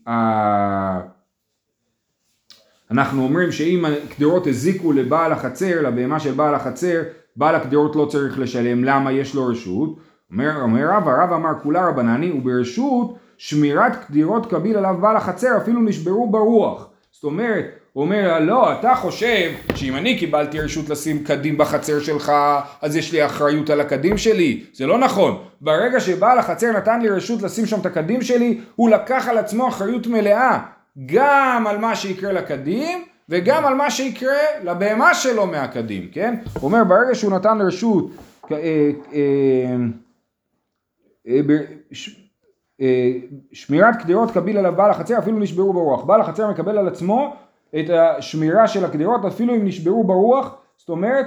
אנחנו 2.91 3.23
אומרים 3.23 3.51
שאם 3.51 3.85
הקדרות 3.85 4.47
הזיקו 4.47 4.91
לבעל 4.91 5.31
החצר, 5.31 5.81
לבהמה 5.81 6.19
של 6.19 6.31
בעל 6.31 6.55
החצר, 6.55 7.01
בעל 7.35 7.55
הקדרות 7.55 7.95
לא 7.95 8.05
צריך 8.05 8.39
לשלם, 8.39 8.83
למה 8.83 9.11
יש 9.11 9.35
לו 9.35 9.45
רשות? 9.45 9.99
אומר, 10.31 10.61
אומר 10.61 10.89
רב, 10.89 11.07
הרב 11.07 11.33
אמר 11.33 11.59
כולה 11.63 11.87
רבנני, 11.89 12.31
וברשות 12.31 13.17
שמירת 13.37 14.05
קדירות 14.05 14.45
קביל 14.45 14.77
עליו 14.77 14.95
בעל 15.01 15.17
החצר 15.17 15.57
אפילו 15.57 15.81
נשברו 15.81 16.31
ברוח. 16.31 16.89
זאת 17.11 17.23
אומרת, 17.23 17.65
הוא 17.93 18.03
אומר, 18.03 18.39
לא, 18.39 18.73
אתה 18.73 18.95
חושב 18.95 19.51
שאם 19.75 19.95
אני 19.95 20.17
קיבלתי 20.17 20.59
רשות 20.59 20.89
לשים 20.89 21.23
קדים 21.23 21.57
בחצר 21.57 21.99
שלך, 21.99 22.31
אז 22.81 22.95
יש 22.95 23.11
לי 23.11 23.25
אחריות 23.25 23.69
על 23.69 23.81
הקדים 23.81 24.17
שלי. 24.17 24.63
זה 24.73 24.87
לא 24.87 24.97
נכון. 24.97 25.43
ברגע 25.61 25.99
שבעל 25.99 26.39
החצר 26.39 26.71
נתן 26.71 27.01
לי 27.01 27.09
רשות 27.09 27.41
לשים 27.41 27.65
שם 27.65 27.79
את 27.79 27.85
הקדים 27.85 28.21
שלי, 28.21 28.59
הוא 28.75 28.89
לקח 28.89 29.27
על 29.27 29.37
עצמו 29.37 29.67
אחריות 29.67 30.07
מלאה. 30.07 30.59
גם 31.05 31.65
על 31.67 31.77
מה 31.77 31.95
שיקרה 31.95 32.31
לקדים 32.31 33.03
וגם 33.29 33.65
על 33.65 33.73
מה 33.73 33.91
שיקרה 33.91 34.37
לבהמה 34.63 35.13
שלו 35.13 35.47
מהקדים, 35.47 36.07
כן? 36.11 36.35
הוא 36.53 36.63
אומר 36.63 36.83
ברגע 36.83 37.15
שהוא 37.15 37.31
נתן 37.31 37.61
רשות 37.61 38.11
אה, 38.51 38.57
אה, 39.13 39.75
אה, 42.81 43.11
שמירת 43.51 43.95
קדירות 44.01 44.31
קביל 44.31 44.57
עליו 44.57 44.73
בעל 44.75 44.91
החצר 44.91 45.19
אפילו 45.19 45.39
נשברו 45.39 45.73
ברוח. 45.73 46.03
בעל 46.03 46.21
החצר 46.21 46.51
מקבל 46.51 46.77
על 46.77 46.87
עצמו 46.87 47.35
את 47.75 47.89
השמירה 47.89 48.67
של 48.67 48.85
הקדירות 48.85 49.25
אפילו 49.25 49.55
אם 49.55 49.65
נשברו 49.65 50.03
ברוח, 50.03 50.55
זאת 50.77 50.89
אומרת 50.89 51.25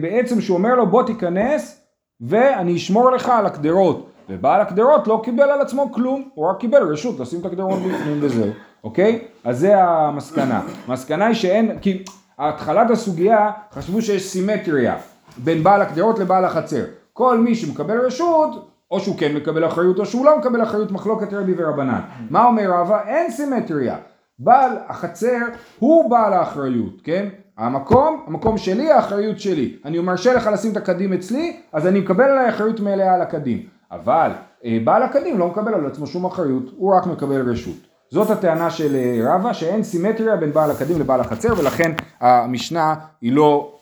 בעצם 0.00 0.40
שהוא 0.40 0.58
אומר 0.58 0.74
לו 0.74 0.86
בוא 0.86 1.02
תיכנס 1.02 1.80
ואני 2.20 2.76
אשמור 2.76 3.10
לך 3.10 3.28
על 3.28 3.46
הקדירות. 3.46 4.10
ובעל 4.28 4.60
הקדרות 4.60 5.08
לא 5.08 5.20
קיבל 5.24 5.50
על 5.50 5.60
עצמו 5.60 5.92
כלום, 5.92 6.28
הוא 6.34 6.46
רק 6.46 6.58
קיבל 6.58 6.82
רשות 6.82 7.20
לשים 7.20 7.40
את 7.40 7.46
הקדרות 7.46 7.78
בפנים 7.78 8.18
וזהו, 8.20 8.48
אוקיי? 8.84 9.24
אז 9.44 9.58
זה 9.58 9.82
המסקנה. 9.82 10.62
המסקנה 10.86 11.26
היא 11.26 11.34
שאין, 11.34 11.78
כי 11.78 12.04
התחלת 12.38 12.90
הסוגיה 12.90 13.50
חשבו 13.72 14.02
שיש 14.02 14.22
סימטריה 14.22 14.96
בין 15.36 15.62
בעל 15.62 15.82
הקדרות 15.82 16.18
לבעל 16.18 16.44
החצר. 16.44 16.84
כל 17.12 17.38
מי 17.38 17.54
שמקבל 17.54 18.00
רשות, 18.00 18.68
או 18.90 19.00
שהוא 19.00 19.18
כן 19.18 19.34
מקבל 19.34 19.66
אחריות 19.66 19.98
או 19.98 20.06
שהוא 20.06 20.24
לא 20.24 20.38
מקבל 20.38 20.62
אחריות, 20.62 20.92
מחלוקת 20.92 21.32
רבי 21.32 21.52
ורבנן. 21.56 22.00
מה 22.30 22.44
אומר 22.44 22.70
רבא? 22.70 23.00
אין 23.06 23.30
סימטריה. 23.30 23.96
בעל 24.38 24.76
החצר 24.88 25.38
הוא 25.78 26.10
בעל 26.10 26.32
האחריות, 26.32 27.00
כן? 27.04 27.28
המקום, 27.58 28.24
המקום 28.26 28.58
שלי, 28.58 28.92
האחריות 28.92 29.40
שלי. 29.40 29.76
אני 29.84 29.98
מרשה 29.98 30.34
לך 30.34 30.46
לשים 30.52 30.72
את 30.72 30.76
הקדים 30.76 31.12
אצלי, 31.12 31.56
אז 31.72 31.86
אני 31.86 32.00
מקבל 32.00 32.24
עליי 32.24 32.48
אחריות 32.48 32.80
מלאה 32.80 33.14
על 33.14 33.22
הקדים. 33.22 33.66
אבל 33.90 34.30
אה, 34.64 34.78
בעל 34.84 35.02
הקדים 35.02 35.38
לא 35.38 35.48
מקבל 35.48 35.74
על 35.74 35.86
עצמו 35.86 36.06
שום 36.06 36.24
אחריות, 36.24 36.64
הוא 36.76 36.94
רק 36.96 37.06
מקבל 37.06 37.50
רשות. 37.50 37.76
זאת 38.10 38.30
הטענה 38.30 38.70
של 38.70 38.96
אה, 38.96 39.34
רבא 39.34 39.52
שאין 39.52 39.82
סימטריה 39.82 40.36
בין 40.36 40.52
בעל 40.52 40.70
הקדים 40.70 41.00
לבעל 41.00 41.20
החצר 41.20 41.54
ולכן 41.58 41.92
המשנה 42.20 42.94
היא 43.20 43.32
לא 43.32 43.74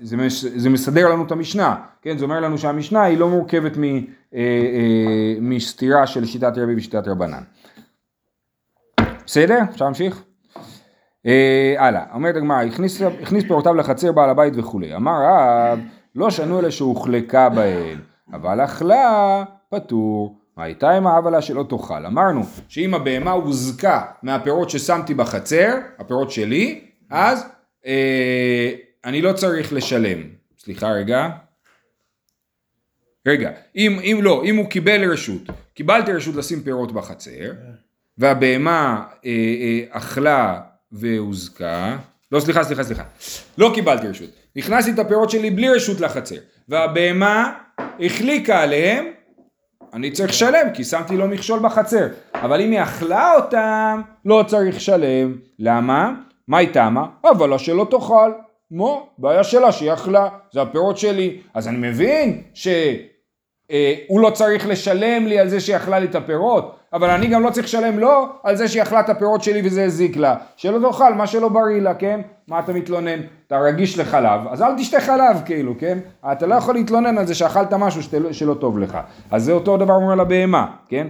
זה, 0.00 0.16
מש, 0.16 0.44
זה 0.44 0.70
מסדר 0.70 1.08
לנו 1.08 1.24
את 1.24 1.32
המשנה, 1.32 1.76
כן? 2.02 2.18
זה 2.18 2.24
אומר 2.24 2.40
לנו 2.40 2.58
שהמשנה 2.58 3.02
היא 3.02 3.18
לא 3.18 3.28
מורכבת 3.28 3.76
מ, 3.76 3.84
אה, 3.84 3.98
אה, 4.34 5.34
מסתירה 5.40 6.06
של 6.06 6.24
שיטת 6.24 6.52
רבי 6.56 6.74
ושיטת 6.76 7.08
רבנן. 7.08 7.42
בסדר? 9.30 9.58
אפשר 9.70 9.84
להמשיך? 9.84 10.22
אה, 11.26 11.74
הלאה, 11.78 12.04
אומרת 12.14 12.36
הגמרא, 12.36 12.62
הכניס, 12.62 13.02
הכניס 13.22 13.44
פירותיו 13.44 13.74
לחצר 13.74 14.12
בעל 14.12 14.30
הבית 14.30 14.54
וכולי. 14.56 14.96
אמר 14.96 15.12
רב, 15.22 15.78
לא 16.14 16.30
שנו 16.30 16.58
אלא 16.58 16.70
שהוחלקה 16.70 17.48
בהן, 17.48 17.98
אבל 18.32 18.64
אכלה 18.64 19.44
פטור. 19.68 20.38
מה 20.56 20.64
הייתה 20.64 20.90
עם 20.90 21.06
העוולה 21.06 21.42
שלא 21.42 21.64
תאכל? 21.68 22.06
אמרנו 22.06 22.42
שאם 22.68 22.94
הבהמה 22.94 23.30
הוזקה 23.30 24.02
מהפירות 24.22 24.70
ששמתי 24.70 25.14
בחצר, 25.14 25.74
הפירות 25.98 26.30
שלי, 26.30 26.80
אז 27.10 27.46
אה, 27.86 28.72
אני 29.04 29.22
לא 29.22 29.32
צריך 29.32 29.72
לשלם. 29.72 30.18
סליחה 30.58 30.90
רגע. 30.90 31.28
רגע, 33.26 33.50
אם, 33.76 33.98
אם 34.02 34.18
לא, 34.22 34.42
אם 34.44 34.56
הוא 34.56 34.66
קיבל 34.66 35.12
רשות, 35.12 35.42
קיבלתי 35.74 36.12
רשות 36.12 36.34
לשים 36.34 36.62
פירות 36.62 36.92
בחצר, 36.92 37.52
והבהמה 38.20 39.02
אה, 39.24 39.30
אה, 39.30 39.80
אכלה 39.90 40.60
והוזקה, 40.92 41.96
לא 42.32 42.40
סליחה 42.40 42.64
סליחה 42.64 42.84
סליחה, 42.84 43.02
לא 43.58 43.70
קיבלתי 43.74 44.06
רשות, 44.06 44.28
נכנסתי 44.56 44.90
את 44.90 44.98
הפירות 44.98 45.30
שלי 45.30 45.50
בלי 45.50 45.68
רשות 45.68 46.00
לחצר, 46.00 46.36
והבהמה 46.68 47.52
החליקה 47.78 48.60
עליהם, 48.60 49.06
אני 49.92 50.10
צריך 50.10 50.30
לשלם 50.30 50.70
כי 50.74 50.84
שמתי 50.84 51.16
לו 51.16 51.28
מכשול 51.28 51.60
בחצר, 51.62 52.06
אבל 52.34 52.60
אם 52.60 52.70
היא 52.70 52.82
אכלה 52.82 53.34
אותם, 53.34 54.00
לא 54.24 54.44
צריך 54.46 54.76
לשלם, 54.76 55.36
למה? 55.58 56.12
מה 56.48 56.58
היא 56.58 56.68
טעמה? 56.72 57.06
אבל 57.24 57.58
שלא 57.58 57.86
תאכל. 57.90 58.32
מו, 58.70 59.08
בעיה 59.18 59.44
שלה 59.44 59.72
שהיא 59.72 59.92
אכלה, 59.92 60.28
זה 60.52 60.62
הפירות 60.62 60.98
שלי. 60.98 61.40
אז 61.54 61.68
אני 61.68 61.90
מבין 61.90 62.42
שהוא 62.54 62.72
אה, 63.70 63.94
לא 64.10 64.30
צריך 64.30 64.66
לשלם 64.66 65.26
לי 65.26 65.38
על 65.38 65.48
זה 65.48 65.60
שהיא 65.60 65.76
אכלה 65.76 65.98
לי 65.98 66.06
את 66.06 66.14
הפירות, 66.14 66.79
אבל 66.92 67.10
אני 67.10 67.26
גם 67.26 67.42
לא 67.42 67.50
צריך 67.50 67.66
לשלם 67.66 67.98
לו 67.98 68.26
על 68.42 68.56
זה 68.56 68.68
שהיא 68.68 68.82
אכלה 68.82 69.00
את 69.00 69.08
הפירות 69.08 69.42
שלי 69.42 69.60
וזה 69.64 69.84
הזיק 69.84 70.16
לה. 70.16 70.34
שלא 70.56 70.88
תאכל 70.88 71.14
מה 71.14 71.26
שלא 71.26 71.48
בריא 71.48 71.80
לה, 71.80 71.94
כן? 71.94 72.20
מה 72.48 72.58
אתה 72.58 72.72
מתלונן? 72.72 73.20
אתה 73.46 73.58
רגיש 73.58 73.98
לחלב, 73.98 74.40
אז 74.50 74.62
אל 74.62 74.76
תשתה 74.78 75.00
חלב 75.00 75.42
כאילו, 75.44 75.74
כן? 75.78 75.98
אתה 76.32 76.46
לא 76.46 76.54
יכול 76.54 76.74
להתלונן 76.74 77.18
על 77.18 77.26
זה 77.26 77.34
שאכלת 77.34 77.72
משהו 77.72 78.02
שתל... 78.02 78.32
שלא 78.32 78.54
טוב 78.54 78.78
לך. 78.78 78.98
אז 79.30 79.44
זה 79.44 79.52
אותו 79.52 79.76
דבר 79.76 79.94
אומר 79.94 80.14
לבהמה, 80.14 80.66
כן? 80.88 81.06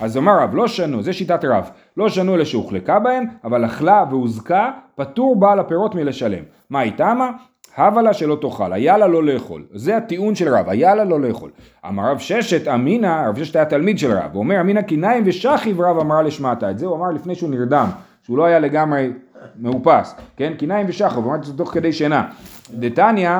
אז 0.00 0.16
אומר 0.16 0.32
רב, 0.38 0.54
לא 0.54 0.68
שנו, 0.68 1.02
זה 1.02 1.12
שיטת 1.12 1.44
רב, 1.44 1.70
לא 1.96 2.08
שנו 2.08 2.34
אלה 2.34 2.44
שהוחלקה 2.44 2.98
בהם, 2.98 3.24
אבל 3.44 3.64
אכלה 3.64 4.04
והוזקה, 4.10 4.70
פטור 4.96 5.40
בעל 5.40 5.58
הפירות 5.58 5.94
מלשלם. 5.94 6.42
מה 6.70 6.80
היא 6.80 6.92
תמה? 6.96 7.30
הבה 7.76 8.02
לה 8.02 8.12
שלא 8.12 8.38
תאכל, 8.40 8.72
היה 8.72 8.98
לה 8.98 9.06
לא 9.06 9.24
לאכול. 9.24 9.64
זה 9.74 9.96
הטיעון 9.96 10.34
של 10.34 10.54
רב, 10.54 10.68
היה 10.68 10.94
לה 10.94 11.04
לא 11.04 11.20
לאכול. 11.20 11.50
אמר 11.88 12.10
רב 12.10 12.18
ששת 12.18 12.68
אמינא, 12.68 13.24
רב 13.28 13.38
ששת 13.38 13.56
היה 13.56 13.64
תלמיד 13.64 13.98
של 13.98 14.12
רב, 14.12 14.30
הוא 14.32 14.38
אומר 14.42 14.60
אמינא 14.60 14.82
קיניים 14.82 15.22
ושכיב 15.26 15.80
רב 15.80 15.98
אמרה 15.98 16.22
לשמעתה. 16.22 16.70
את 16.70 16.78
זה 16.78 16.86
הוא 16.86 16.96
אמר 16.96 17.10
לפני 17.10 17.34
שהוא 17.34 17.50
נרדם, 17.50 17.88
שהוא 18.22 18.38
לא 18.38 18.44
היה 18.44 18.58
לגמרי 18.58 19.10
מאופס, 19.56 20.14
כן? 20.36 20.52
קיניים 20.58 20.86
ושכיב, 20.88 21.12
הוא 21.12 21.24
אמר 21.24 21.34
את 21.34 21.44
זה 21.44 21.56
תוך 21.56 21.74
כדי 21.74 21.92
שינה. 21.92 22.28
דתניא, 22.70 23.30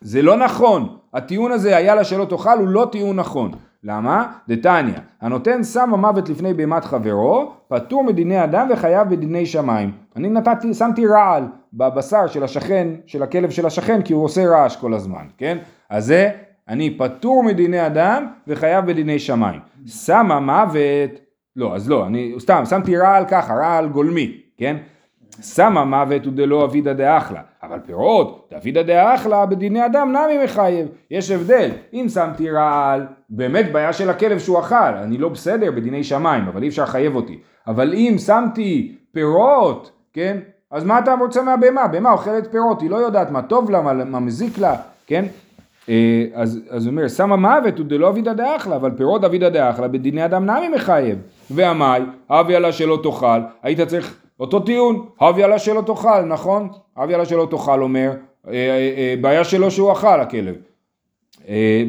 זה 0.00 0.22
לא 0.22 0.36
נכון, 0.36 0.96
הטיעון 1.14 1.52
הזה 1.52 1.76
היה 1.76 1.94
לה 1.94 2.04
שלא 2.04 2.24
תאכל 2.24 2.58
הוא 2.58 2.68
לא 2.68 2.88
טיעון 2.92 3.16
נכון. 3.16 3.50
למה? 3.88 4.32
דתניא, 4.48 4.94
הנותן 5.20 5.64
שם 5.64 5.94
המוות 5.94 6.28
לפני 6.28 6.54
בהמת 6.54 6.84
חברו, 6.84 7.52
פטור 7.68 8.04
מדיני 8.04 8.44
אדם 8.44 8.68
וחייב 8.70 9.08
בדיני 9.08 9.46
שמיים. 9.46 9.92
אני 10.16 10.28
נתתי, 10.28 10.74
שמתי 10.74 11.06
רעל 11.06 11.44
בבשר 11.72 12.26
של 12.26 12.44
השכן, 12.44 12.88
של 13.06 13.22
הכלב 13.22 13.50
של 13.50 13.66
השכן, 13.66 14.02
כי 14.02 14.12
הוא 14.12 14.24
עושה 14.24 14.46
רעש 14.48 14.76
כל 14.76 14.94
הזמן, 14.94 15.26
כן? 15.38 15.58
אז 15.90 16.06
זה, 16.06 16.30
אני 16.68 16.98
פטור 16.98 17.42
מדיני 17.42 17.86
אדם 17.86 18.26
וחייב 18.46 18.86
בדיני 18.86 19.18
שמיים. 19.18 19.60
שם 19.86 20.32
המוות, 20.32 21.10
לא, 21.56 21.74
אז 21.74 21.90
לא, 21.90 22.06
אני 22.06 22.34
סתם, 22.38 22.62
שמתי 22.64 22.96
רעל 22.96 23.24
ככה, 23.28 23.54
רעל 23.54 23.88
גולמי, 23.88 24.40
כן? 24.56 24.76
שמה 25.42 25.84
מוות 25.84 26.24
הוא 26.24 26.32
דלא 26.32 26.64
אבידא 26.64 26.92
דאחלה, 26.92 27.40
אבל 27.68 27.78
פירות, 27.86 28.48
דאבידא 28.50 28.82
דאחלה 28.82 29.46
בדיני 29.46 29.86
אדם 29.86 30.12
נמי 30.12 30.44
מחייב, 30.44 30.88
יש 31.10 31.30
הבדל, 31.30 31.70
אם 31.92 32.06
שמתי 32.08 32.50
רעל, 32.50 33.06
באמת 33.30 33.72
בעיה 33.72 33.92
של 33.92 34.10
הכלב 34.10 34.38
שהוא 34.38 34.58
אכל, 34.60 34.74
אני 34.74 35.18
לא 35.18 35.28
בסדר 35.28 35.70
בדיני 35.70 36.04
שמיים, 36.04 36.48
אבל 36.48 36.62
אי 36.62 36.68
אפשר 36.68 36.82
לחייב 36.82 37.16
אותי, 37.16 37.38
אבל 37.66 37.94
אם 37.94 38.16
שמתי 38.18 38.96
פירות, 39.12 39.90
כן, 40.12 40.38
אז 40.70 40.84
מה 40.84 40.98
אתה 40.98 41.14
רוצה 41.20 41.42
מהבהמה? 41.42 41.88
בהמה 41.88 42.12
אוכלת 42.12 42.52
פירות, 42.52 42.80
היא 42.80 42.90
לא 42.90 42.96
יודעת 42.96 43.30
מה 43.30 43.42
טוב 43.42 43.70
לה, 43.70 43.82
מה, 43.82 43.92
מה 43.92 44.20
מזיק 44.20 44.58
לה, 44.58 44.76
כן? 45.06 45.24
אה, 45.88 46.24
אז, 46.34 46.60
הוא 46.70 46.90
אומר, 46.90 47.08
שמה 47.08 47.36
מוות 47.36 47.78
הוא 47.78 47.86
דלא 47.86 48.08
אבידא 48.08 48.32
דאחלה, 48.32 48.76
אבל 48.76 48.90
פירות 48.96 49.24
אבידא 49.24 49.48
דאחלה 49.48 49.88
בדיני 49.88 50.24
אדם 50.24 50.50
נמי 50.50 50.68
מחייב. 50.68 51.18
ועמי, 51.50 52.06
אבי 52.30 52.56
עלה 52.56 52.72
שלא 52.72 52.98
תאכל, 53.02 53.40
היית 53.62 53.80
צריך 53.80 54.25
אותו 54.40 54.60
טיעון, 54.60 55.06
הבי 55.20 55.42
עלה 55.42 55.58
שלא 55.58 55.82
תאכל, 55.86 56.22
נכון? 56.22 56.68
הבי 56.96 57.14
עלה 57.14 57.24
שלא 57.24 57.46
תאכל 57.50 57.82
אומר, 57.82 58.10
אה, 58.48 58.52
אה, 58.52 58.94
אה, 58.96 59.14
בעיה 59.20 59.44
שלו 59.44 59.70
שהוא 59.70 59.92
אכל 59.92 60.20
הכלב. 60.20 60.54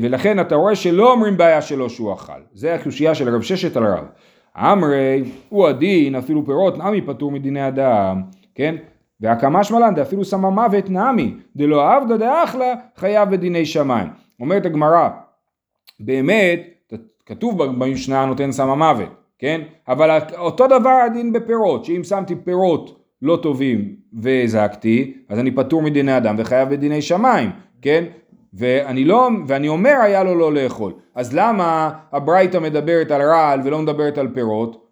ולכן 0.01 0.39
אתה 0.39 0.55
רואה 0.55 0.75
שלא 0.75 1.11
אומרים 1.11 1.37
בעיה 1.37 1.61
שלו 1.61 1.89
שהוא 1.89 2.13
אכל. 2.13 2.41
זה 2.53 2.75
הקושייה 2.75 3.15
של 3.15 3.35
רב 3.35 3.41
ששת 3.41 3.77
על 3.77 3.85
רב. 3.85 4.05
אמרי 4.57 5.23
הוא 5.49 5.67
הדין 5.67 6.15
אפילו 6.15 6.45
פירות 6.45 6.77
נמי 6.77 7.01
פטור 7.01 7.31
מדיני 7.31 7.67
אדם, 7.67 8.21
כן? 8.55 8.75
והקמה 9.21 9.63
שמלן 9.63 9.95
דאפילו 9.95 10.25
שמה 10.25 10.49
מוות 10.49 10.89
נמי 10.89 11.33
דלא 11.55 11.95
עבדא 11.95 12.17
דאחלה 12.17 12.73
חייב 12.95 13.29
בדיני 13.29 13.65
שמיים. 13.65 14.07
אומרת 14.39 14.65
הגמרא, 14.65 15.09
באמת, 15.99 16.91
כתוב 17.25 17.63
במשנה 17.63 18.25
נותן 18.25 18.51
שמה 18.51 18.75
מוות, 18.75 19.09
כן? 19.39 19.61
אבל 19.87 20.17
אותו 20.37 20.67
דבר 20.67 20.99
הדין 21.05 21.33
בפירות, 21.33 21.85
שאם 21.85 22.03
שמתי 22.03 22.35
פירות 22.35 23.03
לא 23.21 23.39
טובים 23.41 23.95
והזקתי, 24.13 25.13
אז 25.29 25.39
אני 25.39 25.51
פטור 25.51 25.81
מדיני 25.81 26.17
אדם 26.17 26.35
וחייב 26.37 26.69
בדיני 26.69 27.01
שמיים, 27.01 27.49
כן? 27.81 28.03
ואני 28.53 29.03
לא, 29.03 29.29
ואני 29.47 29.67
אומר 29.67 29.95
היה 30.01 30.23
לו 30.23 30.35
לא 30.35 30.53
לאכול. 30.53 30.93
אז 31.15 31.33
למה 31.33 31.91
הברייתא 32.11 32.57
מדברת 32.57 33.11
על 33.11 33.21
רעל 33.21 33.61
ולא 33.63 33.81
מדברת 33.81 34.17
על 34.17 34.27
פירות? 34.33 34.87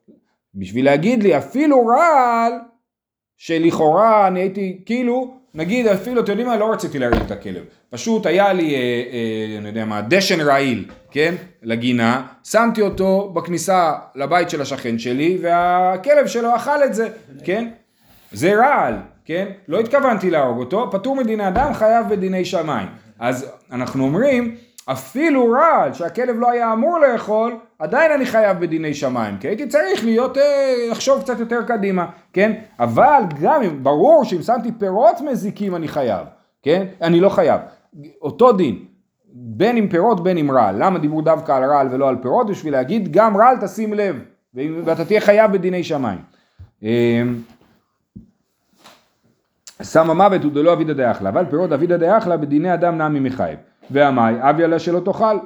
בשביל 0.55 0.85
להגיד 0.85 1.23
לי 1.23 1.37
אפילו 1.37 1.85
רעל 1.85 2.53
שלכאורה 3.37 4.27
אני 4.27 4.39
הייתי 4.39 4.81
כאילו 4.85 5.37
נגיד 5.55 5.87
אפילו, 5.87 6.21
אתם 6.21 6.31
יודעים 6.31 6.47
מה, 6.47 6.57
לא 6.57 6.71
רציתי 6.71 6.99
להרים 6.99 7.21
את 7.25 7.31
הכלב, 7.31 7.63
פשוט 7.89 8.25
היה 8.25 8.53
לי, 8.53 8.75
אה, 8.75 8.79
אה, 8.79 9.57
אני 9.57 9.67
יודע 9.67 9.85
מה, 9.85 10.01
דשן 10.01 10.41
רעיל, 10.41 10.85
כן, 11.11 11.35
לגינה, 11.63 12.27
שמתי 12.43 12.81
אותו 12.81 13.31
בכניסה 13.33 13.93
לבית 14.15 14.49
של 14.49 14.61
השכן 14.61 14.99
שלי, 14.99 15.37
והכלב 15.41 16.27
שלו 16.27 16.55
אכל 16.55 16.83
את 16.83 16.93
זה, 16.93 17.09
כן, 17.43 17.67
זה 18.31 18.55
רעל, 18.55 18.95
כן, 19.25 19.45
לא 19.67 19.79
התכוונתי 19.79 20.29
להרוג 20.29 20.59
אותו, 20.59 20.89
פטור 20.91 21.15
מדיני 21.15 21.47
אדם, 21.47 21.73
חייב 21.73 22.09
בדיני 22.09 22.45
שמיים. 22.45 22.87
אז 23.19 23.51
אנחנו 23.71 24.03
אומרים, 24.03 24.55
אפילו 24.85 25.51
רעל 25.51 25.93
שהכלב 25.93 26.35
לא 26.39 26.51
היה 26.51 26.73
אמור 26.73 26.99
לאכול, 26.99 27.57
עדיין 27.79 28.11
אני 28.11 28.25
חייב 28.25 28.59
בדיני 28.59 28.93
שמיים, 28.93 29.37
כי 29.37 29.47
הייתי 29.47 29.67
צריך 29.67 30.05
להיות, 30.05 30.37
אה, 30.37 30.75
לחשוב 30.91 31.21
קצת 31.21 31.39
יותר 31.39 31.63
קדימה, 31.67 32.05
כן? 32.33 32.53
אבל 32.79 33.21
גם, 33.41 33.83
ברור 33.83 34.23
שאם 34.23 34.41
שמתי 34.41 34.71
פירות 34.71 35.21
מזיקים 35.21 35.75
אני 35.75 35.87
חייב, 35.87 36.27
כן? 36.63 36.85
אני 37.01 37.19
לא 37.19 37.29
חייב. 37.29 37.61
אותו 38.21 38.51
דין, 38.51 38.85
בין 39.33 39.77
עם 39.77 39.89
פירות 39.89 40.23
בין 40.23 40.37
עם 40.37 40.51
רעל. 40.51 40.75
למה 40.83 40.99
דיברו 40.99 41.21
דווקא 41.21 41.51
על 41.51 41.63
רעל 41.63 41.87
ולא 41.91 42.09
על 42.09 42.15
פירות? 42.21 42.49
בשביל 42.49 42.73
להגיד 42.73 43.11
גם 43.11 43.37
רעל 43.37 43.57
תשים 43.61 43.93
לב, 43.93 44.19
ואתה 44.53 45.05
תהיה 45.05 45.21
חייב 45.21 45.51
בדיני 45.51 45.83
שמיים. 45.83 46.19
אמ, 46.83 47.35
שם 49.83 50.09
המוות 50.09 50.43
הוא 50.43 50.51
דלא 50.51 50.73
אבידא 50.73 50.93
דאחלה, 50.93 51.29
אבל 51.29 51.45
פירות 51.45 51.71
אבידא 51.71 51.97
דאחלה 51.97 52.37
בדיני 52.37 52.73
אדם 52.73 53.01
נמי 53.01 53.19
מחייב. 53.19 53.59
והמאי, 53.91 54.35
אבי 54.39 54.63
עליה 54.63 54.79
שלא 54.79 54.99
תאכל. 54.99 55.37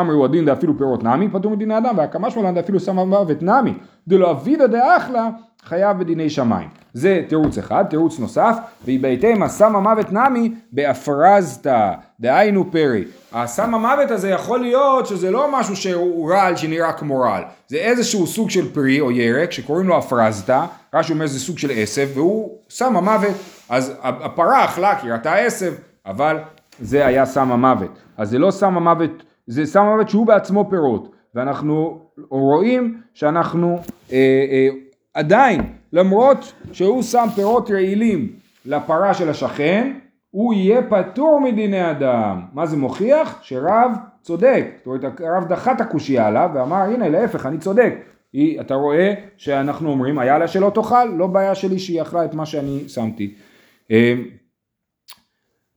אמרו 0.00 0.24
הדין 0.24 0.44
דאפילו 0.44 0.78
פירות 0.78 1.04
נמי, 1.04 1.28
פטור 1.28 1.52
מדיני 1.52 1.78
אדם, 1.78 1.98
והקמה 1.98 2.30
שלנו 2.30 2.54
דאפילו 2.54 2.80
שמה 2.80 3.04
מוות 3.04 3.42
נמי. 3.42 3.74
דלא 4.08 4.30
אבידא 4.30 4.66
דאחלה, 4.66 5.30
חייב 5.64 5.98
בדיני 5.98 6.30
שמיים. 6.30 6.68
זה 6.94 7.22
תירוץ 7.28 7.58
אחד, 7.58 7.84
תירוץ 7.90 8.18
נוסף, 8.18 8.56
ויבייתם 8.84 9.42
השם 9.42 9.76
המוות 9.76 10.12
נמי 10.12 10.54
באפרזתא, 10.72 11.92
דהיינו 12.20 12.70
פרי. 12.70 13.04
השם 13.32 13.74
המוות 13.74 14.10
הזה 14.10 14.30
יכול 14.30 14.60
להיות 14.60 15.06
שזה 15.06 15.30
לא 15.30 15.48
משהו 15.52 15.76
שהוא 15.76 16.32
רעל 16.32 16.56
שנראה 16.56 16.92
כמו 16.92 17.20
רעל, 17.20 17.42
זה 17.68 17.76
איזשהו 17.76 18.26
סוג 18.26 18.50
של 18.50 18.74
פרי 18.74 19.00
או 19.00 19.10
ירק 19.10 19.52
שקוראים 19.52 19.88
לו 19.88 19.98
אפרזתא, 19.98 20.64
רש"י 20.94 21.12
אומר 21.12 21.26
זה 21.26 21.40
סוג 21.40 21.58
של 21.58 21.70
עשב, 21.74 22.08
והוא 22.14 22.58
שם 22.68 22.96
המוות, 22.96 23.34
אז 23.68 23.92
הפרה 24.02 24.64
אכלה 24.64 24.98
כי 24.98 25.10
ראתה 25.10 25.34
עשב, 25.34 25.72
אבל 26.06 26.38
זה 26.80 27.06
היה 27.06 27.24
סם 27.24 27.52
המוות. 27.52 27.98
אז 28.16 28.30
זה 28.30 28.38
לא 28.38 28.50
סם 28.50 28.76
המוות, 28.76 29.22
זה 29.46 29.66
סם 29.66 29.82
המוות 29.82 30.08
שהוא 30.08 30.26
בעצמו 30.26 30.70
פירות. 30.70 31.12
ואנחנו 31.34 32.00
רואים 32.30 33.00
שאנחנו 33.14 33.78
אה, 34.12 34.16
אה, 34.50 34.68
עדיין, 35.14 35.60
למרות 35.92 36.52
שהוא 36.72 37.02
שם 37.02 37.26
פירות 37.34 37.70
רעילים 37.70 38.32
לפרה 38.66 39.14
של 39.14 39.28
השכן, 39.28 39.92
הוא 40.30 40.54
יהיה 40.54 40.82
פטור 40.82 41.40
מדיני 41.40 41.90
אדם. 41.90 42.40
מה 42.52 42.66
זה 42.66 42.76
מוכיח? 42.76 43.38
שרב 43.42 43.90
צודק. 44.22 44.66
זאת 44.78 44.86
אומרת, 44.86 45.20
הרב 45.20 45.48
דחה 45.48 45.72
את 45.72 45.80
הקושייה 45.80 46.26
עליו 46.26 46.50
ואמר, 46.54 46.76
הנה 46.76 47.08
להפך, 47.08 47.46
אני 47.46 47.58
צודק. 47.58 47.94
היא, 48.32 48.60
אתה 48.60 48.74
רואה 48.74 49.14
שאנחנו 49.36 49.90
אומרים, 49.90 50.18
היה 50.18 50.38
לה 50.38 50.48
שלא 50.48 50.70
תאכל, 50.74 51.04
לא 51.04 51.26
בעיה 51.26 51.54
שלי 51.54 51.78
שהיא 51.78 52.02
אכלה 52.02 52.24
את 52.24 52.34
מה 52.34 52.46
שאני 52.46 52.88
שמתי. 52.88 53.34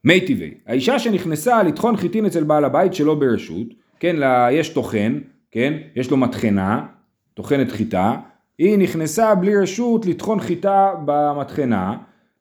מי 0.06 0.22
טבעי, 0.22 0.54
האישה 0.68 1.00
שנכנסה 1.00 1.63
לטחון 1.63 1.98
חיטין 1.98 2.26
אצל 2.26 2.44
בעל 2.44 2.65
הבית 2.65 2.94
שלא 2.94 3.15
ברשות, 3.15 3.68
כן, 4.00 4.15
לה, 4.15 4.48
יש 4.52 4.70
טוחן, 4.70 5.20
כן, 5.52 5.74
יש 5.96 6.12
לו 6.12 6.18
מטחנה, 6.18 6.86
טוחנת 7.34 7.72
חיטה, 7.72 8.15
היא 8.58 8.78
נכנסה 8.78 9.36
בלי 9.36 9.56
רשות 9.56 10.06
לטחון 10.06 10.39
חיטה 10.39 10.94
במטחנה, 11.06 11.98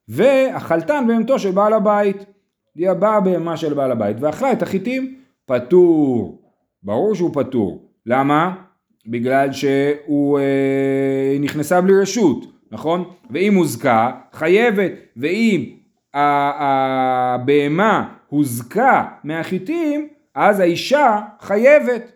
והחלטן 0.09 1.05
בהמתו 1.09 1.38
של 1.38 1.50
בעל 1.50 1.72
הבית. 1.72 2.24
היא 2.74 2.90
הבאה 2.90 3.20
בהמה 3.20 3.57
של 3.57 3.74
בעל 3.74 3.92
הבית 3.92 4.16
ואכלה 4.20 4.53
את 4.53 4.62
החיטים, 4.62 5.14
פטור. 5.46 6.42
ברור 6.83 7.14
שהוא 7.14 7.31
פטור. 7.35 7.88
למה? 8.07 8.55
בגלל 9.07 9.53
שהוא 9.53 10.38
אה, 10.38 11.37
נכנסה 11.40 11.81
בלי 11.81 12.00
רשות, 12.00 12.46
נכון? 12.72 13.05
ואם 13.31 13.55
הוזקה, 13.55 14.11
חייבת. 14.33 14.92
ואם 15.16 15.73
הבהמה 16.14 18.09
הוזקה 18.29 19.05
מהחיטים, 19.24 20.09
אז 20.35 20.61
האישה 20.61 21.20
חייבת. 21.40 22.12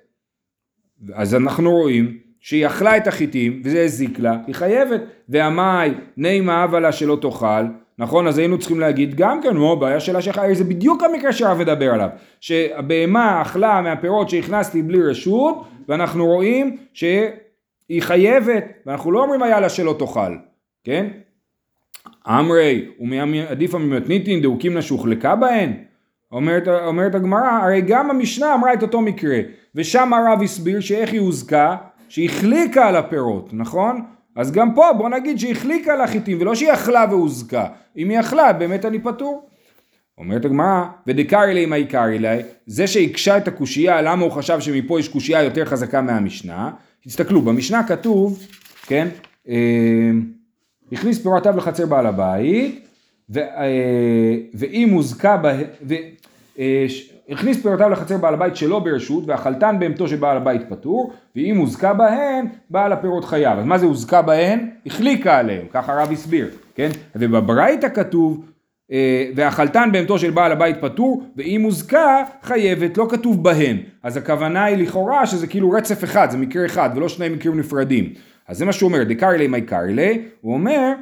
אז 1.15 1.35
אנחנו 1.35 1.71
רואים 1.71 2.19
שהיא 2.41 2.67
אכלה 2.67 2.97
את 2.97 3.07
החיטים 3.07 3.63
וזה 3.65 3.83
הזיק 3.85 4.19
לה, 4.19 4.37
היא 4.47 4.55
חייבת. 4.55 5.01
והמאי 5.29 5.91
נימה 6.17 6.63
הווה 6.63 6.81
לה 6.81 6.93
שלא 6.93 7.19
תאכל, 7.21 7.65
נכון? 7.99 8.27
אז 8.27 8.39
היינו 8.39 8.59
צריכים 8.59 8.81
להגיד 8.81 9.15
גם 9.15 9.43
כן, 9.43 9.55
נו, 9.55 9.77
בעיה 9.77 10.01
שלה 10.01 10.23
שחייבת, 10.23 10.57
זה 10.57 10.65
בדיוק 10.65 11.03
המקרה 11.03 11.33
שהרב 11.33 11.59
מדבר 11.59 11.95
עליו. 11.95 12.09
שהבהמה 12.41 13.43
אכלה 13.43 13.81
מהפירות 13.81 14.31
שהכנסתי 14.31 14.83
בלי 14.83 15.03
רשות, 15.03 15.65
ואנחנו 15.89 16.27
רואים 16.27 16.77
שהיא 16.93 18.01
חייבת, 18.01 18.65
ואנחנו 18.87 19.13
לא 19.13 19.23
אומרים 19.23 19.43
היה 19.43 19.61
לה 19.61 19.69
שלא 19.69 19.95
תאכל, 19.99 20.37
כן? 20.85 21.07
אמרי, 22.29 22.85
עדיפה 23.49 23.79
ממתניתין 23.79 24.43
דאוקימנה 24.43 24.83
שהוחלקה 24.83 25.37
בהן? 25.37 25.73
אומרת, 26.33 26.69
אומרת 26.69 27.14
הגמרא, 27.14 27.51
הרי 27.62 27.81
גם 27.81 28.11
המשנה 28.11 28.55
אמרה 28.55 28.75
את 28.75 28.83
אותו 28.83 29.01
מקרה, 29.01 29.38
ושם 29.75 30.12
הרב 30.12 30.43
הסביר 30.43 30.81
שאיך 30.81 31.12
היא 31.12 31.21
הוזקה, 31.21 31.77
שהחליקה 32.09 32.88
על 32.88 32.97
הפירות, 32.97 33.51
נכון? 33.53 34.03
אז 34.37 34.53
גם 34.53 34.75
פה 34.75 34.93
בוא 34.99 35.09
נגיד 35.09 35.38
שהחליקה 35.38 35.93
על 35.93 36.01
החיטים 36.01 36.38
ולא 36.41 36.55
שהיא 36.55 36.73
אכלה 36.73 37.07
והוזקה. 37.11 37.67
אם 37.97 38.09
היא 38.09 38.21
אכלה 38.21 38.53
באמת 38.53 38.85
אני 38.85 38.99
פטור. 38.99 39.49
אומרת 40.19 40.45
הגמרא, 40.45 40.85
ודקרי 41.07 41.55
לי 41.55 41.67
מה 41.67 41.77
עיקרי 41.77 42.19
לי, 42.19 42.29
זה 42.67 42.87
שהקשה 42.87 43.37
את 43.37 43.49
הקושייה, 43.49 44.03
למה 44.03 44.25
הוא 44.25 44.33
חשב 44.33 44.61
שמפה 44.61 45.01
יש 45.01 45.09
קושייה 45.09 45.43
יותר 45.43 45.64
חזקה 45.64 46.01
מהמשנה? 46.03 46.71
תסתכלו, 47.05 47.43
במשנה 47.43 47.88
כתוב, 47.88 48.47
כן, 48.87 49.09
אה, 49.49 50.11
הכניס 50.92 51.22
פירותיו 51.22 51.57
לחצר 51.57 51.87
בעל 51.87 52.07
הבית, 52.07 52.88
ו, 53.31 53.38
אה, 53.38 54.37
ואם 54.55 54.90
הוזקה, 54.90 55.37
בה, 55.37 55.53
אה, 56.59 56.87
הכניס 57.29 57.62
פירותיו 57.62 57.88
לחצר 57.88 58.16
בעל 58.16 58.35
הבית 58.35 58.57
שלא 58.57 58.79
ברשות, 58.79 59.24
והחלטן 59.27 59.79
בהמתו 59.79 60.09
של 60.09 60.16
בעל 60.16 60.37
הבית 60.37 60.62
פטור, 60.68 61.12
ואם 61.37 61.57
הוזקה 61.57 61.94
בהן, 61.94 62.46
בעל 62.70 62.92
הפירות 62.92 63.24
חייב. 63.24 63.59
אז 63.59 63.64
מה 63.64 63.79
זה 63.79 63.87
הוזקה 63.87 64.22
בהן? 64.22 64.70
החליקה 64.87 65.38
עליהם, 65.38 65.66
ככה 65.72 65.92
הרב 65.92 66.12
הסביר, 66.12 66.48
כן? 66.74 66.90
ובברייתא 67.16 67.88
כתוב, 67.88 68.44
אה, 68.92 69.31
והחלטן 69.35 69.88
בהמתו 69.92 70.18
של 70.18 70.31
בעל 70.31 70.53
הבית 70.53 70.77
פטור, 70.81 71.22
ואם 71.37 71.62
הוזקה 71.62 72.22
חייבת, 72.42 72.98
לא 72.98 73.07
כתוב 73.11 73.44
בהן. 73.44 73.77
אז 74.03 74.16
הכוונה 74.16 74.64
היא 74.64 74.77
לכאורה 74.77 75.27
שזה 75.27 75.46
כאילו 75.46 75.70
רצף 75.70 76.05
אחד, 76.05 76.31
זה 76.31 76.38
מקרה 76.38 76.66
אחד, 76.66 76.90
ולא 76.96 77.09
שני 77.09 77.29
מקרים 77.29 77.59
נפרדים. 77.59 78.12
אז 78.49 78.59
זה 78.59 78.65
מה 78.65 78.73
שהוא 78.73 78.89
אומר, 78.89 79.03
דקארי 79.03 79.39
לי 79.39 79.47
מי 79.47 79.63
קארי 79.63 79.95
לי, 79.95 80.23
הוא 80.41 80.55
אומר, 80.55 80.93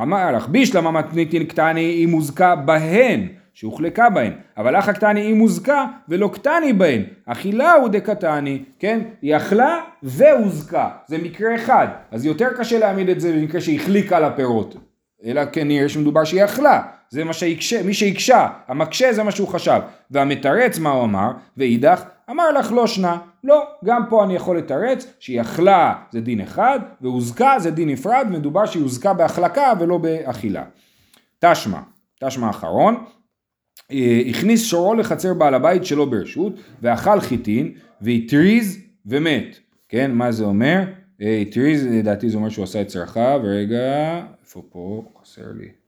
אמר 0.00 0.32
לך 0.32 0.48
בישלמה 0.48 0.90
מתניתין 0.90 1.44
קטני 1.44 2.04
אם 2.04 2.10
הוזקה 2.10 2.56
בהן. 2.56 3.28
שהוחלקה 3.54 4.10
בהן, 4.10 4.32
אבל 4.56 4.78
אחא 4.78 4.92
קטני 4.92 5.32
אם 5.32 5.38
הוזקה 5.38 5.86
ולא 6.08 6.30
קטני 6.32 6.72
בהן, 6.72 7.02
אכילה 7.26 7.72
הוא 7.72 7.88
דקטני, 7.88 8.62
כן? 8.78 9.00
היא 9.22 9.36
אכלה 9.36 9.80
והוזקה, 10.02 10.88
זה 11.06 11.18
מקרה 11.18 11.54
אחד, 11.54 11.86
אז 12.10 12.26
יותר 12.26 12.48
קשה 12.58 12.78
להעמיד 12.78 13.08
את 13.08 13.20
זה 13.20 13.32
במקרה 13.32 13.60
שהחליקה 13.60 14.16
על 14.16 14.24
הפירות, 14.24 14.76
אלא 15.24 15.44
כנראה 15.44 15.88
שמדובר 15.88 16.24
שהיא 16.24 16.44
אכלה, 16.44 16.82
זה 17.12 17.24
מה 17.24 17.32
שהקשה, 17.32 17.82
מי 17.82 17.94
שהקשה, 17.94 18.48
המקשה 18.68 19.12
זה 19.12 19.22
מה 19.22 19.30
שהוא 19.30 19.48
חשב, 19.48 19.80
והמתרץ 20.10 20.78
מה 20.78 20.90
הוא 20.90 21.04
אמר, 21.04 21.30
ואידך 21.56 22.02
אמר 22.30 22.52
לך 22.52 22.72
לא 22.72 22.86
שנה, 22.86 23.18
לא, 23.44 23.64
גם 23.84 24.02
פה 24.08 24.24
אני 24.24 24.34
יכול 24.34 24.58
לתרץ 24.58 25.06
שהיא 25.18 25.40
אכלה 25.40 25.94
זה 26.12 26.20
דין 26.20 26.40
אחד, 26.40 26.80
והוזקה 27.00 27.54
זה 27.58 27.70
דין 27.70 27.88
נפרד, 27.88 28.26
מדובר 28.30 28.66
שהיא 28.66 28.82
הוזקה 28.82 29.14
בהחלקה 29.14 29.72
ולא 29.80 29.98
באכילה. 29.98 30.64
תשמע, 31.38 31.78
תשמע 32.20 32.50
אחרון, 32.50 33.04
אה, 33.90 34.22
הכניס 34.28 34.64
שורו 34.64 34.94
לחצר 34.94 35.34
בעל 35.34 35.54
הבית 35.54 35.84
שלא 35.84 36.04
ברשות, 36.04 36.52
ואכל 36.82 37.20
חיטין, 37.20 37.72
והתריז 38.00 38.78
ומת. 39.06 39.58
כן, 39.88 40.10
מה 40.10 40.32
זה 40.32 40.44
אומר? 40.44 40.84
אה, 41.22 41.36
התריז, 41.36 41.86
לדעתי 41.86 42.30
זה 42.30 42.36
אומר 42.36 42.48
שהוא 42.48 42.62
עשה 42.62 42.80
את 42.80 42.86
צרכיו, 42.86 43.40
רגע, 43.44 44.20
איפה 44.42 44.62
פה? 44.70 45.04
חסר 45.22 45.52
לי. 45.54 45.81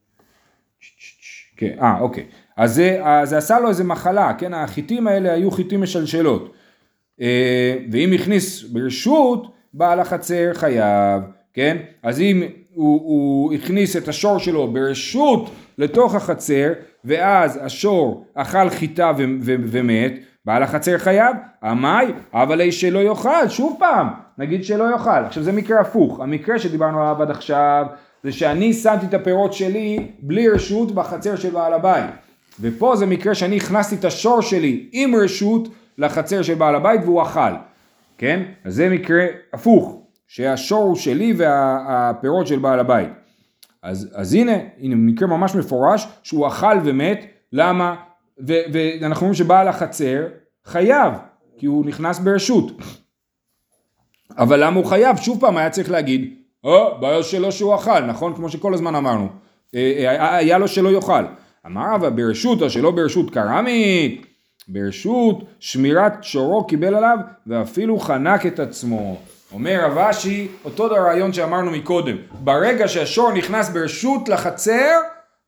כן, 1.56 1.74
אה, 1.80 2.00
אוקיי. 2.00 2.24
אז 2.56 2.74
זה, 2.74 3.00
זה 3.24 3.38
עשה 3.38 3.60
לו 3.60 3.68
איזה 3.68 3.84
מחלה, 3.84 4.34
כן, 4.38 4.54
החיטים 4.54 5.06
האלה 5.06 5.32
היו 5.32 5.50
חיטים 5.50 5.82
משלשלות. 5.82 6.52
אה, 7.20 7.76
ואם 7.92 8.12
הכניס 8.12 8.62
ברשות 8.62 9.46
בעל 9.74 10.00
החצר 10.00 10.54
חייב, 10.54 11.22
כן? 11.52 11.76
אז 12.02 12.20
אם 12.20 12.42
הוא, 12.74 13.00
הוא 13.04 13.54
הכניס 13.54 13.96
את 13.96 14.08
השור 14.08 14.38
שלו 14.38 14.72
ברשות 14.72 15.50
לתוך 15.78 16.14
החצר, 16.14 16.72
ואז 17.04 17.60
השור 17.62 18.26
אכל 18.34 18.70
חיטה 18.70 19.12
ו- 19.18 19.24
ו- 19.42 19.56
ומת, 19.66 20.12
בעל 20.44 20.62
החצר 20.62 20.98
חייב, 20.98 21.36
המאי, 21.62 22.06
אבל 22.34 22.60
אי 22.60 22.72
שלא 22.72 22.98
יאכל, 22.98 23.48
שוב 23.48 23.76
פעם, 23.78 24.08
נגיד 24.38 24.64
שלא 24.64 24.92
יאכל. 24.92 25.10
עכשיו 25.10 25.42
זה 25.42 25.52
מקרה 25.52 25.80
הפוך, 25.80 26.20
המקרה 26.20 26.58
שדיברנו 26.58 27.02
עליו 27.02 27.22
עד 27.22 27.30
עכשיו, 27.30 27.86
זה 28.24 28.32
שאני 28.32 28.72
שמתי 28.72 29.06
את 29.06 29.14
הפירות 29.14 29.52
שלי 29.52 30.08
בלי 30.18 30.48
רשות 30.48 30.92
בחצר 30.92 31.37
של 31.37 31.50
בעל 31.50 31.72
הבית. 31.72 32.10
ופה 32.60 32.96
זה 32.96 33.06
מקרה 33.06 33.34
שאני 33.34 33.56
הכנסתי 33.56 33.94
את 33.94 34.04
השור 34.04 34.40
שלי 34.40 34.88
עם 34.92 35.14
רשות 35.14 35.68
לחצר 35.98 36.42
של 36.42 36.54
בעל 36.54 36.74
הבית 36.74 37.00
והוא 37.04 37.22
אכל, 37.22 37.54
כן? 38.18 38.42
אז 38.64 38.74
זה 38.74 38.88
מקרה 38.88 39.26
הפוך, 39.52 40.02
שהשור 40.28 40.82
הוא 40.82 40.96
שלי 40.96 41.34
והפירות 41.37 42.46
של 42.46 42.58
בעל 42.58 42.80
הבית. 42.80 43.08
אז, 43.82 44.12
אז 44.14 44.34
הנה, 44.34 44.56
הנה 44.80 44.94
מקרה 44.94 45.28
ממש 45.28 45.54
מפורש 45.54 46.08
שהוא 46.22 46.46
אכל 46.46 46.78
ומת, 46.84 47.26
למה? 47.52 47.94
ו, 48.48 48.52
ואנחנו 48.72 49.20
אומרים 49.20 49.34
שבעל 49.34 49.68
החצר 49.68 50.26
חייב, 50.64 51.12
כי 51.58 51.66
הוא 51.66 51.87
נכנס 51.87 52.18
ברשות. 52.18 52.72
אבל 54.38 54.64
למה 54.64 54.76
הוא 54.76 54.84
חייב? 54.84 55.16
שוב 55.16 55.40
פעם 55.40 55.56
היה 55.56 55.70
צריך 55.70 55.90
להגיד, 55.90 56.34
או, 56.64 57.00
בעיה 57.00 57.22
שלו 57.22 57.53
שהוא 57.53 57.74
אכל, 57.74 58.00
נכון? 58.00 58.35
כמו 58.35 58.48
שכל 58.48 58.74
הזמן 58.74 58.94
אמרנו. 58.94 59.29
אה, 59.74 60.05
אה, 60.07 60.37
היה 60.37 60.59
לו 60.59 60.68
שלא 60.68 60.88
יאכל. 60.88 61.24
אמר 61.66 61.94
אבל 61.94 62.11
ברשות 62.11 62.62
או 62.62 62.70
שלא 62.70 62.90
ברשות 62.90 63.31
קרמית, 63.31 64.27
ברשות 64.68 65.44
שמירת 65.61 66.24
שורו 66.24 66.66
קיבל 66.66 66.94
עליו 66.94 67.18
ואפילו 67.46 67.98
חנק 67.98 68.46
את 68.46 68.59
עצמו. 68.59 69.16
אומר 69.53 69.81
רב 69.85 69.98
אשי, 69.98 70.48
אותו 70.64 70.85
רעיון 70.85 71.33
שאמרנו 71.33 71.70
מקודם, 71.70 72.16
ברגע 72.33 72.88
שהשור 72.88 73.33
נכנס 73.33 73.68
ברשות 73.68 74.29
לחצר, 74.29 75.00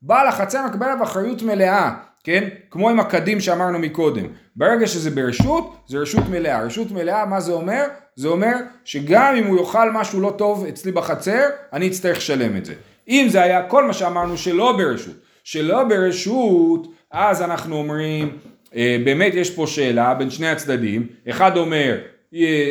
בעל 0.03 0.27
החצר 0.27 0.67
מקבל 0.67 0.87
עליו 0.87 1.03
אחריות 1.03 1.43
מלאה, 1.43 1.91
כן? 2.27 2.49
כמו 2.71 2.91
עם 2.91 3.01
הקדים 3.01 3.41
שאמרנו 3.41 3.79
מקודם. 3.79 4.27
ברגע 4.57 4.87
שזה 4.87 5.11
ברשות, 5.11 5.77
זה 5.87 5.99
רשות 5.99 6.29
מלאה. 6.31 6.63
רשות 6.63 6.91
מלאה, 6.91 7.27
מה 7.27 7.41
זה 7.41 7.53
אומר? 7.53 7.85
זה 8.17 8.29
אומר 8.29 8.55
שגם 8.85 9.35
אם 9.37 9.47
הוא 9.47 9.61
יאכל 9.61 9.91
משהו 9.91 10.21
לא 10.21 10.35
טוב 10.39 10.67
אצלי 10.67 10.93
בחצר, 10.93 11.45
אני 11.73 11.89
אצטרך 11.89 12.17
לשלם 12.17 12.57
את 12.57 12.65
זה. 12.65 12.75
אם 13.09 13.27
זה 13.31 13.43
היה 13.43 13.63
כל 13.63 13.85
מה 13.85 13.93
שאמרנו 13.93 14.37
שלא 14.37 14.77
ברשות, 14.77 15.15
שלא 15.45 15.85
ברשות, 15.85 16.87
אז 17.11 17.43
אנחנו 17.43 17.77
אומרים, 17.77 18.39
אה, 18.77 18.97
באמת 19.05 19.35
יש 19.35 19.51
פה 19.51 19.67
שאלה 19.67 20.15
בין 20.15 20.31
שני 20.31 20.49
הצדדים, 20.49 21.07
אחד 21.31 21.57
אומר 21.57 21.99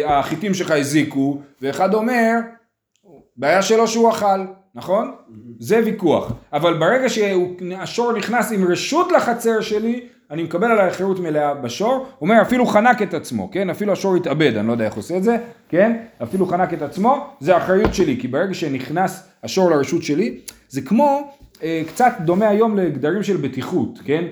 החיטים 0.06 0.54
שלך 0.54 0.72
הזיקו, 0.72 1.42
ואחד 1.62 1.94
אומר, 1.94 2.34
בעיה 3.38 3.62
שלו 3.62 3.88
שהוא 3.88 4.10
אכל, 4.10 4.40
נכון? 4.76 5.12
זה 5.60 5.82
ויכוח. 5.86 6.32
אבל 6.54 6.78
ברגע 6.78 7.10
שהשור 7.10 8.14
נכנס 8.14 8.52
עם 8.52 8.68
רשות 8.68 9.12
לחצר 9.12 9.62
שלי, 9.62 10.02
אני 10.32 10.44
מקבל 10.44 10.72
עליי 10.72 10.92
חירות 10.92 11.20
מלאה 11.20 11.54
בשור, 11.54 11.94
הוא 11.94 12.30
אומר 12.30 12.42
אפילו 12.42 12.66
חנק 12.66 13.02
את 13.02 13.14
עצמו, 13.14 13.52
כן? 13.52 13.70
אפילו 13.70 13.94
השור 13.94 14.16
התאבד, 14.16 14.58
אני 14.58 14.68
לא 14.68 14.72
יודע 14.72 14.86
איך 14.86 14.94
עושה 14.94 15.18
את 15.18 15.24
זה, 15.24 15.38
כן? 15.70 15.98
אפילו 16.24 16.46
חנק 16.46 16.74
את 16.74 16.82
עצמו, 16.82 17.28
זה 17.40 17.58
אחריות 17.58 17.94
שלי, 17.94 18.18
כי 18.22 18.28
ברגע 18.28 18.54
שנכנס 18.54 19.30
השור 19.44 19.70
לרשות 19.70 20.04
שלי, 20.04 20.38
זה 20.70 20.82
כמו, 20.82 21.34
אה, 21.64 21.82
קצת 21.88 22.14
דומה 22.20 22.48
היום 22.48 22.78
לגדרים 22.78 23.24
של 23.24 23.38
בטיחות, 23.38 24.00
כן? 24.06 24.24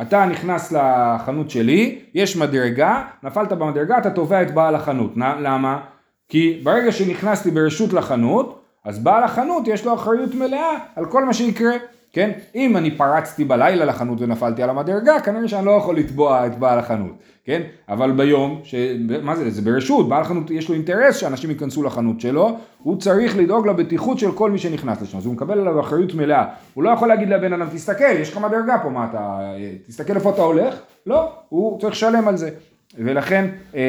אתה 0.00 0.26
נכנס 0.26 0.72
לחנות 0.72 1.50
שלי, 1.50 1.98
יש 2.14 2.36
מדרגה, 2.36 3.04
נפלת 3.22 3.52
במדרגה, 3.52 3.98
אתה 3.98 4.10
תובע 4.10 4.42
את 4.42 4.54
בעל 4.54 4.74
החנות. 4.74 5.12
למה? 5.16 5.80
כי 6.28 6.60
ברגע 6.62 6.92
שנכנסתי 6.92 7.50
ברשות 7.50 7.92
לחנות, 7.92 8.65
אז 8.86 8.98
בעל 8.98 9.24
החנות 9.24 9.68
יש 9.68 9.84
לו 9.84 9.94
אחריות 9.94 10.34
מלאה 10.34 10.78
על 10.96 11.06
כל 11.06 11.24
מה 11.24 11.34
שיקרה, 11.34 11.72
כן? 12.12 12.30
אם 12.54 12.76
אני 12.76 12.90
פרצתי 12.90 13.44
בלילה 13.44 13.84
לחנות 13.84 14.20
ונפלתי 14.20 14.62
על 14.62 14.70
המדרגה, 14.70 15.20
כנראה 15.20 15.48
שאני 15.48 15.66
לא 15.66 15.70
יכול 15.70 15.96
לתבוע 15.96 16.46
את 16.46 16.58
בעל 16.58 16.78
החנות, 16.78 17.12
כן? 17.44 17.62
אבל 17.88 18.12
ביום, 18.12 18.60
ש... 18.64 18.74
מה 19.22 19.36
זה? 19.36 19.50
זה 19.50 19.62
ברשות, 19.62 20.08
בעל 20.08 20.22
החנות 20.22 20.50
יש 20.50 20.68
לו 20.68 20.74
אינטרס 20.74 21.16
שאנשים 21.16 21.50
ייכנסו 21.50 21.82
לחנות 21.82 22.20
שלו, 22.20 22.56
הוא 22.82 23.00
צריך 23.00 23.36
לדאוג 23.36 23.66
לבטיחות 23.66 24.18
של 24.18 24.32
כל 24.32 24.50
מי 24.50 24.58
שנכנס 24.58 25.02
לשם, 25.02 25.18
אז 25.18 25.26
הוא 25.26 25.34
מקבל 25.34 25.60
עליו 25.60 25.80
אחריות 25.80 26.14
מלאה. 26.14 26.44
הוא 26.74 26.84
לא 26.84 26.90
יכול 26.90 27.08
להגיד 27.08 27.28
לבן 27.28 27.52
אדם, 27.52 27.66
תסתכל, 27.72 28.04
יש 28.04 28.32
לך 28.32 28.38
מדרגה 28.38 28.78
פה, 28.82 28.88
מה 28.88 29.06
אתה... 29.10 29.40
תסתכל 29.86 30.14
איפה 30.14 30.30
אתה 30.30 30.42
הולך? 30.42 30.74
לא, 31.06 31.32
הוא 31.48 31.80
צריך 31.80 31.92
לשלם 31.92 32.28
על 32.28 32.36
זה. 32.36 32.50
ולכן 32.98 33.44
אה, 33.74 33.80
אה, 33.80 33.84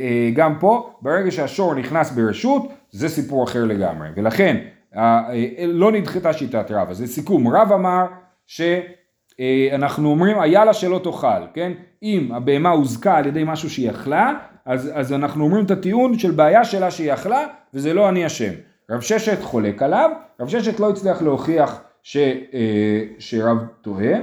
אה, 0.00 0.30
גם 0.34 0.54
פה, 0.60 0.90
ברגע 1.02 1.30
שהשור 1.30 1.74
נכנס 1.74 2.10
ברשות, 2.10 2.62
זה 2.92 3.08
סיפור 3.08 3.44
אחר 3.44 3.64
לגמרי. 3.64 4.08
ולכן 4.16 4.56
אה, 4.96 5.32
אה, 5.32 5.66
לא 5.66 5.92
נדחתה 5.92 6.32
שיטת 6.32 6.70
רב. 6.70 6.90
אז 6.90 7.02
לסיכום, 7.02 7.48
רב 7.48 7.72
אמר 7.72 8.06
שאנחנו 8.46 10.08
אומרים, 10.10 10.40
היה 10.40 10.64
לה 10.64 10.74
שלא 10.74 11.00
תאכל, 11.04 11.46
כן? 11.54 11.72
אם 12.02 12.32
הבהמה 12.34 12.70
הוזקה 12.70 13.16
על 13.16 13.26
ידי 13.26 13.42
משהו 13.46 13.70
שהיא 13.70 13.90
אכלה, 13.90 14.34
אז, 14.64 14.90
אז 14.94 15.12
אנחנו 15.12 15.44
אומרים 15.44 15.64
את 15.64 15.70
הטיעון 15.70 16.18
של 16.18 16.30
בעיה 16.30 16.64
שלה 16.64 16.90
שהיא 16.90 17.12
אכלה, 17.12 17.46
וזה 17.74 17.94
לא 17.94 18.08
אני 18.08 18.26
אשם. 18.26 18.52
רב 18.90 19.00
ששת 19.00 19.42
חולק 19.42 19.82
עליו, 19.82 20.10
רב 20.40 20.48
ששת 20.48 20.80
לא 20.80 20.90
הצליח 20.90 21.22
להוכיח 21.22 21.80
ש, 22.02 22.16
אה, 22.16 23.02
שרב 23.18 23.58
טועה. 23.82 24.14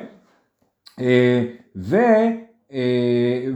אה, 0.99 1.43
ו, 1.75 1.95
אה, 1.95 2.29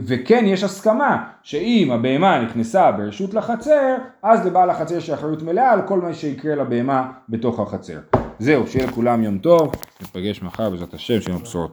וכן 0.06 0.44
יש 0.46 0.64
הסכמה 0.64 1.24
שאם 1.42 1.90
הבהמה 1.92 2.42
נכנסה 2.42 2.92
ברשות 2.92 3.34
לחצר, 3.34 3.96
אז 4.22 4.46
לבעל 4.46 4.70
החצר 4.70 4.96
יש 4.96 5.10
אחריות 5.10 5.42
מלאה 5.42 5.72
על 5.72 5.82
כל 5.82 6.00
מה 6.00 6.14
שיקרה 6.14 6.54
לבהמה 6.54 7.10
בתוך 7.28 7.60
החצר. 7.60 7.98
זהו, 8.38 8.66
שיהיה 8.66 8.86
לכולם 8.86 9.22
יום 9.22 9.38
טוב, 9.38 9.72
נפגש 10.02 10.42
מחר 10.42 10.70
בעזרת 10.70 10.94
השם, 10.94 11.20
שיהיה 11.20 11.36
לנו 11.36 11.44
בשורות. 11.44 11.70